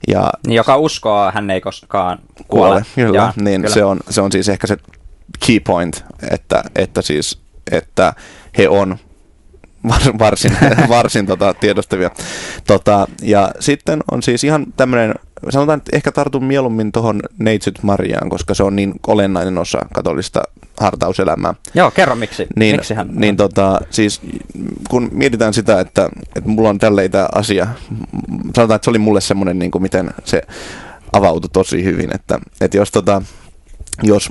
ja, 0.08 0.30
niin, 0.48 0.56
joka 0.56 0.78
uskoo, 0.78 1.32
hän 1.34 1.50
ei 1.50 1.62
koskaan 1.62 2.20
kuole. 2.48 2.70
kuole 2.70 2.86
kyllä, 2.96 3.18
ja, 3.18 3.34
niin 3.36 3.62
kyllä. 3.62 3.74
Se, 3.74 3.84
on, 3.84 4.00
se 4.10 4.22
on 4.22 4.32
siis 4.32 4.50
ehkä 4.50 4.68
se 4.68 4.78
key 5.46 5.60
point, 5.60 6.06
että, 6.32 6.64
että, 6.76 7.02
siis, 7.02 7.40
että 7.72 8.14
he 8.58 8.70
on 8.70 8.98
varsin, 10.20 10.58
varsin 10.90 11.26
tota, 11.26 11.54
tiedostavia. 11.54 12.12
Tota, 12.68 13.08
ja 13.22 13.52
sitten 13.60 14.04
on 14.12 14.24
siis 14.24 14.44
ihan 14.44 14.66
tämmöinen, 14.78 15.16
sanotaan, 15.50 15.78
että 15.78 15.96
ehkä 15.96 16.12
tartun 16.12 16.44
mieluummin 16.44 16.92
tuohon 16.92 17.22
Neitsyt 17.40 17.84
Mariaan, 17.84 18.30
koska 18.30 18.54
se 18.54 18.64
on 18.64 18.76
niin 18.76 18.94
olennainen 19.08 19.58
osa 19.58 19.80
katolista 19.94 20.42
hartauselämää. 20.80 21.54
Joo, 21.74 21.92
kerro 21.92 22.16
miksi. 22.16 22.48
Niin, 22.56 22.76
miksi 22.76 22.94
hän... 22.94 23.10
niin 23.12 23.38
tota, 23.38 23.80
siis 23.90 24.22
kun 24.90 25.10
mietitään 25.12 25.54
sitä, 25.54 25.80
että, 25.80 26.10
että 26.36 26.50
mulla 26.50 26.70
on 26.70 26.80
tälleen 26.80 27.12
tämä 27.12 27.28
asia, 27.36 27.68
sanotaan, 28.56 28.76
että 28.76 28.86
se 28.86 28.90
oli 28.90 29.00
mulle 29.00 29.22
semmoinen, 29.22 29.60
niin 29.60 29.72
kuin 29.72 29.82
miten 29.82 30.12
se 30.26 30.42
avautui 31.14 31.50
tosi 31.54 31.84
hyvin, 31.84 32.16
että, 32.16 32.40
että 32.62 32.78
jos, 32.78 32.92
tota, 32.92 33.22
jos 34.04 34.30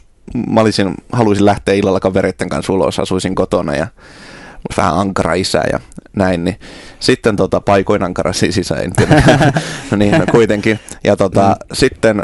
mä 0.48 0.60
olisin, 0.60 0.94
haluaisin 1.12 1.44
lähteä 1.44 1.74
illalla 1.74 2.00
kavereiden 2.00 2.48
kanssa 2.48 2.72
ulos, 2.72 2.98
asuisin 2.98 3.34
kotona 3.34 3.76
ja 3.76 3.86
vähän 4.76 4.98
ankara 4.98 5.34
isä 5.34 5.62
ja 5.72 5.80
näin, 6.16 6.44
niin 6.44 6.60
sitten 7.00 7.36
tota, 7.36 7.60
paikoin 7.60 8.02
ankara 8.02 8.32
siis 8.32 8.72
en 8.72 8.92
tiedä. 8.92 9.22
no 9.90 9.96
niin, 9.96 10.12
no 10.12 10.24
kuitenkin. 10.30 10.80
Ja 11.04 11.16
tota, 11.16 11.48
mm. 11.48 11.66
sitten 11.72 12.22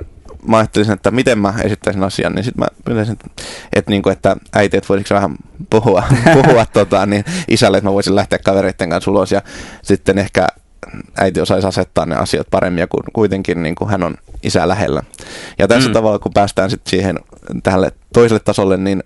mä 0.48 0.56
ajattelin, 0.56 0.90
että 0.90 1.10
miten 1.10 1.38
mä 1.38 1.54
esittäisin 1.62 2.04
asian, 2.04 2.34
niin 2.34 2.44
sitten 2.44 2.64
mä 2.64 2.66
pyytäisin, 2.84 3.12
että, 3.12 3.42
että, 3.72 3.90
niin 3.90 4.02
kuin, 4.02 4.12
että 4.12 4.36
äiti, 4.52 4.76
että 4.76 4.88
voisiko 4.88 5.14
vähän 5.14 5.36
puhua, 5.70 6.02
puhua 6.42 6.66
tota, 6.66 7.06
niin 7.06 7.24
isälle, 7.48 7.78
että 7.78 7.90
mä 7.90 7.94
voisin 7.94 8.14
lähteä 8.14 8.38
kavereiden 8.38 8.90
kanssa 8.90 9.10
ulos 9.10 9.32
ja 9.32 9.42
sitten 9.82 10.18
ehkä 10.18 10.46
äiti 11.18 11.40
osaisi 11.40 11.66
asettaa 11.66 12.06
ne 12.06 12.16
asiat 12.16 12.46
paremmin 12.50 12.80
ja 12.80 12.86
kuitenkin 13.12 13.62
niin 13.62 13.74
kuin 13.74 13.90
hän 13.90 14.02
on 14.02 14.14
isä 14.42 14.68
lähellä. 14.68 15.02
Ja 15.58 15.68
tässä 15.68 15.88
mm. 15.88 15.92
tavalla, 15.92 16.18
kun 16.18 16.32
päästään 16.32 16.70
sitten 16.70 16.90
siihen 16.90 17.18
tälle 17.62 17.92
toiselle 18.12 18.40
tasolle, 18.44 18.76
niin 18.76 19.02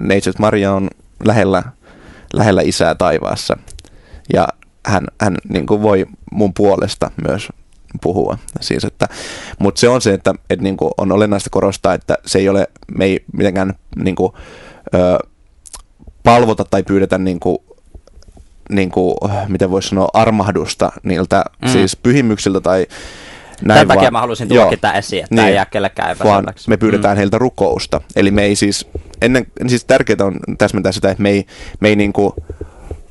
Neitsyt 0.00 0.38
Maria 0.38 0.72
on 0.72 0.90
lähellä 1.24 1.62
lähellä 2.36 2.62
isää 2.62 2.94
taivaassa. 2.94 3.56
Ja 4.32 4.48
hän, 4.86 5.06
hän 5.20 5.36
niin 5.48 5.66
kuin 5.66 5.82
voi 5.82 6.06
mun 6.32 6.54
puolesta 6.54 7.10
myös 7.28 7.48
puhua. 8.02 8.38
Siis, 8.60 8.84
että, 8.84 9.08
mutta 9.58 9.80
se 9.80 9.88
on 9.88 10.02
se, 10.02 10.12
että, 10.12 10.34
että 10.50 10.62
niin 10.62 10.76
kuin 10.76 10.90
on 10.98 11.12
olennaista 11.12 11.50
korostaa, 11.50 11.94
että 11.94 12.18
se 12.26 12.38
ei 12.38 12.48
ole, 12.48 12.66
me 12.98 13.04
ei 13.04 13.24
mitenkään 13.32 13.74
niin 13.96 14.16
kuin, 14.16 14.32
ö, 14.94 15.18
palvota 16.22 16.64
tai 16.64 16.82
pyydetä 16.82 17.18
niin 17.18 17.40
kuin, 17.40 17.58
niin 18.70 18.90
kuin, 18.90 19.14
miten 19.48 19.70
voisi 19.70 19.88
sanoa, 19.88 20.08
armahdusta 20.12 20.92
niiltä 21.02 21.44
mm. 21.62 21.68
siis 21.68 21.96
pyhimyksiltä 21.96 22.60
tai 22.60 22.86
näin 23.64 23.78
Tämän 23.78 23.88
vaan, 23.88 23.98
takia 23.98 24.10
mä 24.10 24.20
halusin 24.20 24.48
tuoda 24.48 24.92
esiin, 24.94 25.24
että 25.24 25.34
niin, 25.34 25.48
ei 25.48 25.54
jää 25.54 25.66
kellekään 25.66 26.16
vaan 26.24 26.46
me 26.68 26.76
pyydetään 26.76 27.16
mm. 27.16 27.18
heiltä 27.18 27.38
rukousta. 27.38 28.00
Eli 28.16 28.30
me 28.30 28.42
ei 28.42 28.56
siis, 28.56 28.88
ennen, 29.22 29.46
siis 29.66 29.84
tärkeää 29.84 30.24
on 30.24 30.36
täsmentää 30.58 30.92
sitä, 30.92 31.10
että 31.10 31.22
me 31.22 31.30
ei, 31.30 31.46
me 31.80 31.88
ei 31.88 31.96
niinku 31.96 32.34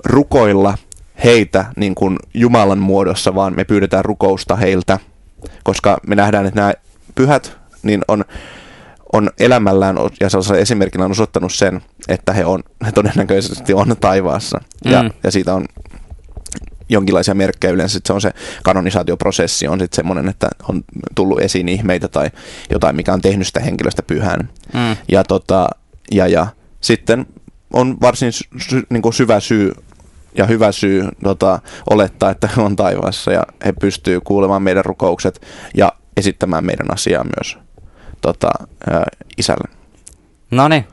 rukoilla 0.05 0.77
heitä 1.23 1.65
niin 1.75 1.95
kuin 1.95 2.17
Jumalan 2.33 2.79
muodossa, 2.79 3.35
vaan 3.35 3.55
me 3.55 3.63
pyydetään 3.63 4.05
rukousta 4.05 4.55
heiltä, 4.55 4.99
koska 5.63 5.97
me 6.07 6.15
nähdään, 6.15 6.45
että 6.45 6.59
nämä 6.59 6.73
pyhät 7.15 7.57
niin 7.83 8.01
on, 8.07 8.25
on 9.13 9.29
elämällään 9.39 9.95
ja 10.19 10.29
sellaisella 10.29 10.59
esimerkillä 10.59 11.05
on 11.05 11.11
osoittanut 11.11 11.53
sen, 11.53 11.81
että 12.07 12.33
he, 12.33 12.45
on, 12.45 12.63
he 12.85 12.91
todennäköisesti 13.01 13.73
on 13.73 13.95
taivaassa. 14.01 14.61
Mm. 14.85 14.91
Ja, 14.91 15.09
ja 15.23 15.31
siitä 15.31 15.53
on 15.53 15.65
jonkinlaisia 16.89 17.35
merkkejä 17.35 17.73
yleensä, 17.73 17.99
se 18.05 18.13
on 18.13 18.21
se 18.21 18.31
kanonisaatioprosessi, 18.63 19.67
on 19.67 19.79
sitten 19.79 19.95
semmoinen, 19.95 20.29
että 20.29 20.47
on 20.69 20.83
tullut 21.15 21.41
esiin 21.41 21.69
ihmeitä 21.69 22.07
tai 22.07 22.31
jotain, 22.69 22.95
mikä 22.95 23.13
on 23.13 23.21
tehnyt 23.21 23.47
sitä 23.47 23.59
henkilöstä 23.59 24.03
pyhän. 24.03 24.49
Mm. 24.73 24.95
Ja, 25.11 25.23
tota, 25.23 25.67
ja, 26.11 26.27
ja 26.27 26.47
sitten 26.81 27.25
on 27.73 27.97
varsin 28.01 28.31
sy, 28.33 28.83
niin 28.89 29.01
kuin 29.01 29.13
syvä 29.13 29.39
syy 29.39 29.71
ja 30.37 30.45
hyvä 30.45 30.71
syy 30.71 31.09
tota, 31.23 31.59
olettaa, 31.89 32.29
että 32.29 32.49
on 32.57 32.75
taivaassa 32.75 33.31
ja 33.31 33.43
he 33.65 33.73
pystyy 33.79 34.21
kuulemaan 34.21 34.61
meidän 34.61 34.85
rukoukset 34.85 35.47
ja 35.77 35.91
esittämään 36.17 36.65
meidän 36.65 36.93
asiaa 36.93 37.23
myös 37.23 37.57
tota, 38.21 38.49
ä, 38.93 39.03
isälle. 39.37 39.69
No 40.51 40.67
niin, 40.67 40.87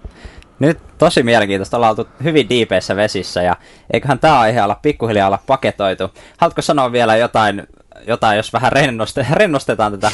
nyt 0.59 0.79
tosi 0.99 1.23
mielenkiintoista. 1.23 1.77
Ollaan 1.77 1.91
oltu 1.99 2.09
hyvin 2.25 2.49
diipeissä 2.49 2.97
vesissä 2.97 3.43
ja 3.43 3.57
eiköhän 3.93 4.19
tämä 4.19 4.41
aihe 4.41 4.63
olla 4.63 4.79
pikkuhiljaa 4.83 5.27
olla 5.27 5.43
paketoitu. 5.47 6.11
Haluatko 6.37 6.63
sanoa 6.63 6.93
vielä 6.93 7.17
jotain, 7.17 7.67
jotain 8.07 8.37
jos 8.37 8.53
vähän 8.53 8.73
rennoste, 8.73 9.27
rennostetaan 9.41 9.93
tätä, 9.93 10.11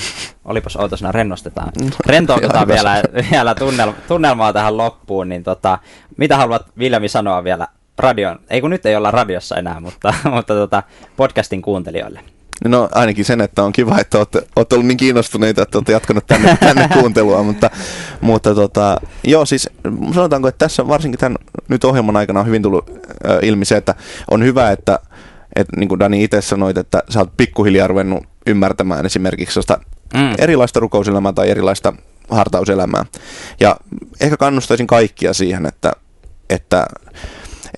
olipas 0.48 0.76
outo 0.76 0.96
sana, 0.96 1.12
rennostetaan, 1.12 1.72
rentoutetaan 2.06 2.68
vielä, 2.74 3.02
vielä 3.30 3.54
tunnel, 3.54 3.92
tunnelmaa 4.08 4.52
tähän 4.52 4.76
loppuun, 4.76 5.28
niin 5.28 5.44
tota, 5.44 5.78
mitä 6.16 6.36
haluat 6.36 6.66
Viljami 6.78 7.08
sanoa 7.08 7.44
vielä 7.44 7.68
radion, 7.98 8.38
ei 8.50 8.60
kun 8.60 8.70
nyt 8.70 8.86
ei 8.86 8.96
olla 8.96 9.10
radiossa 9.10 9.56
enää, 9.56 9.80
mutta, 9.80 10.14
mutta 10.34 10.54
tota, 10.54 10.82
podcastin 11.16 11.62
kuuntelijoille? 11.62 12.20
No 12.64 12.88
ainakin 12.92 13.24
sen, 13.24 13.40
että 13.40 13.62
on 13.62 13.72
kiva, 13.72 13.98
että 13.98 14.18
olette, 14.18 14.46
olette 14.56 14.74
ollut 14.74 14.86
niin 14.86 14.96
kiinnostuneita, 14.96 15.62
että 15.62 15.78
olette 15.78 15.92
jatkanut 15.92 16.26
tänne, 16.26 16.56
tänne 16.60 16.88
kuuntelua, 16.92 17.42
mutta, 17.42 17.70
mutta 18.20 18.54
tota, 18.54 19.00
joo 19.24 19.46
siis 19.46 19.70
sanotaanko, 20.14 20.48
että 20.48 20.58
tässä 20.58 20.88
varsinkin 20.88 21.20
tämän 21.20 21.38
nyt 21.68 21.84
ohjelman 21.84 22.16
aikana 22.16 22.40
on 22.40 22.46
hyvin 22.46 22.62
tullut 22.62 22.90
äh, 22.90 23.38
ilmi 23.42 23.64
se, 23.64 23.76
että 23.76 23.94
on 24.30 24.44
hyvä, 24.44 24.70
että, 24.70 24.98
että 25.56 25.76
niin 25.76 25.88
kuin 25.88 25.98
Dani 25.98 26.24
itse 26.24 26.40
sanoit, 26.40 26.78
että 26.78 27.02
sä 27.10 27.18
oot 27.18 27.32
pikkuhiljaa 27.36 27.86
ruvennut 27.86 28.24
ymmärtämään 28.46 29.06
esimerkiksi 29.06 29.60
mm. 30.14 30.34
erilaista 30.38 30.80
rukouselämää 30.80 31.32
tai 31.32 31.50
erilaista 31.50 31.92
hartauselämää. 32.30 33.04
Ja 33.60 33.76
ehkä 34.20 34.36
kannustaisin 34.36 34.86
kaikkia 34.86 35.32
siihen, 35.32 35.66
että, 35.66 35.92
että, 36.50 36.86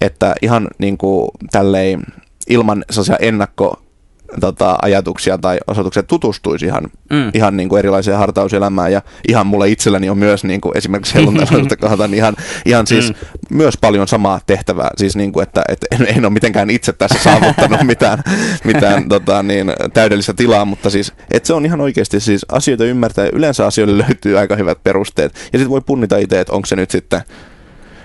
että 0.01 0.35
ihan 0.43 0.69
niin 0.79 0.99
kuin 0.99 1.29
tälleen 1.53 2.03
ilman 2.49 2.85
sellaisia 2.91 3.17
ennakko 3.17 3.83
tota, 4.41 4.79
ajatuksia 4.83 5.39
tai 5.39 5.59
osoituksia 5.67 6.03
tutustuisi 6.03 6.67
ihan, 6.67 6.85
mm. 7.11 7.31
ihan 7.35 7.57
niin 7.57 7.69
kuin 7.69 7.79
erilaiseen 7.79 8.19
hartauselämään 8.19 8.93
ja 8.93 9.03
ihan 9.29 9.47
mulle 9.47 9.69
itselläni 9.69 10.11
on 10.11 10.19
myös 10.19 10.45
niin 10.45 10.61
kuin 10.61 10.77
esimerkiksi 10.77 11.15
helluntailaisuutta 11.15 11.77
kohdata 11.87 12.09
niin 12.09 12.19
ihan, 12.19 12.37
ihan 12.65 12.87
siis 12.87 13.09
mm. 13.09 13.57
myös 13.57 13.77
paljon 13.77 14.09
samaa 14.09 14.41
tehtävää, 14.47 14.91
siis 14.97 15.17
niin 15.17 15.33
kuin, 15.33 15.43
että, 15.43 15.63
että 15.69 15.87
en, 15.91 16.07
en 16.17 16.25
ole 16.25 16.33
mitenkään 16.33 16.71
itse 16.71 16.93
tässä 16.93 17.19
saavuttanut 17.19 17.83
mitään, 17.93 18.23
mitään 18.65 19.09
tota, 19.09 19.43
niin, 19.43 19.73
täydellistä 19.95 20.35
tilaa, 20.35 20.65
mutta 20.65 20.91
siis 20.91 21.13
että 21.31 21.47
se 21.47 21.55
on 21.55 21.67
ihan 21.67 21.81
oikeasti 21.81 22.21
siis 22.21 22.47
asioita 22.49 22.85
ymmärtää 22.85 23.29
yleensä 23.33 23.67
asioille 23.67 24.05
löytyy 24.09 24.39
aika 24.39 24.57
hyvät 24.57 24.83
perusteet 24.85 25.35
ja 25.35 25.59
sitten 25.59 25.71
voi 25.71 25.81
punnita 25.81 26.17
itse, 26.17 26.41
että 26.41 26.53
onko 26.53 26.67
se 26.67 26.77
nyt 26.77 26.91
sitten 26.91 27.23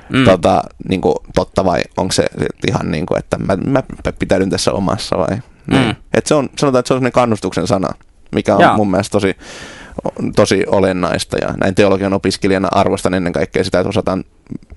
mm. 0.09 0.25
tota, 0.25 0.63
niin 0.89 1.01
kuin, 1.01 1.15
totta 1.35 1.65
vai 1.65 1.81
onko 1.97 2.11
se 2.11 2.25
ihan 2.67 2.91
niin 2.91 3.05
kuin, 3.05 3.19
että 3.19 3.37
mä, 3.37 3.57
mä 3.67 3.83
pitäydyn 4.19 4.49
tässä 4.49 4.71
omassa 4.71 5.17
vai. 5.17 5.37
Mm. 5.67 5.95
Et 6.13 6.25
se 6.25 6.35
on, 6.35 6.49
sanotaan, 6.57 6.79
että 6.79 6.87
se 6.87 6.93
on 6.93 7.11
kannustuksen 7.11 7.67
sana, 7.67 7.89
mikä 8.31 8.55
on 8.55 8.61
Jaa. 8.61 8.77
mun 8.77 8.91
mielestä 8.91 9.11
tosi, 9.11 9.37
tosi 10.35 10.63
olennaista. 10.67 11.37
Ja 11.37 11.53
näin 11.61 11.75
teologian 11.75 12.13
opiskelijana 12.13 12.67
arvostan 12.71 13.13
ennen 13.13 13.33
kaikkea 13.33 13.63
sitä, 13.63 13.79
että 13.79 13.89
osataan 13.89 14.23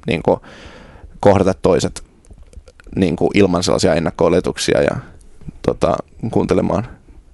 niin 0.06 0.22
kuin, 0.22 0.40
kohdata 1.20 1.54
toiset 1.54 2.04
niin 2.96 3.16
kuin, 3.16 3.30
ilman 3.34 3.62
sellaisia 3.62 3.94
ennakko-oletuksia 3.94 4.82
ja 4.82 4.96
tota, 5.62 5.96
kuuntelemaan 6.30 6.88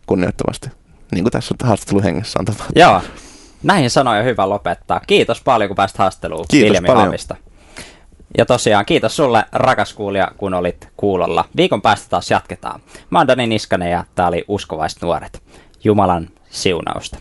kunnioittavasti. 0.06 0.68
Niin 1.12 1.24
kuin 1.24 1.32
tässä 1.32 1.54
haastatteluhengessä 1.62 2.38
on 2.38 2.44
tapahtunut. 2.44 2.76
Joo, 2.76 3.00
näihin 3.62 3.90
sanoja 3.90 4.22
hyvä 4.22 4.48
lopettaa. 4.48 5.00
Kiitos 5.06 5.40
paljon, 5.40 5.68
kun 5.68 5.76
pääsit 5.76 5.98
haastatteluun 5.98 6.44
Kiitos 6.50 6.68
Viljami 6.68 6.86
paljon. 6.86 7.04
Haavista. 7.04 7.36
Ja 8.38 8.46
tosiaan 8.46 8.86
kiitos 8.86 9.16
sulle 9.16 9.44
rakas 9.52 9.92
kuulija, 9.92 10.30
kun 10.36 10.54
olit 10.54 10.88
kuulolla. 10.96 11.44
Viikon 11.56 11.82
päästä 11.82 12.08
taas 12.08 12.30
jatketaan. 12.30 12.80
Mä 13.10 13.18
oon 13.18 13.28
Dani 13.28 13.46
Niskanen 13.46 13.90
ja 13.90 14.04
tää 14.14 14.26
oli 14.28 14.44
Uskovaiset 14.48 15.02
nuoret. 15.02 15.42
Jumalan 15.84 16.28
siunausta. 16.50 17.18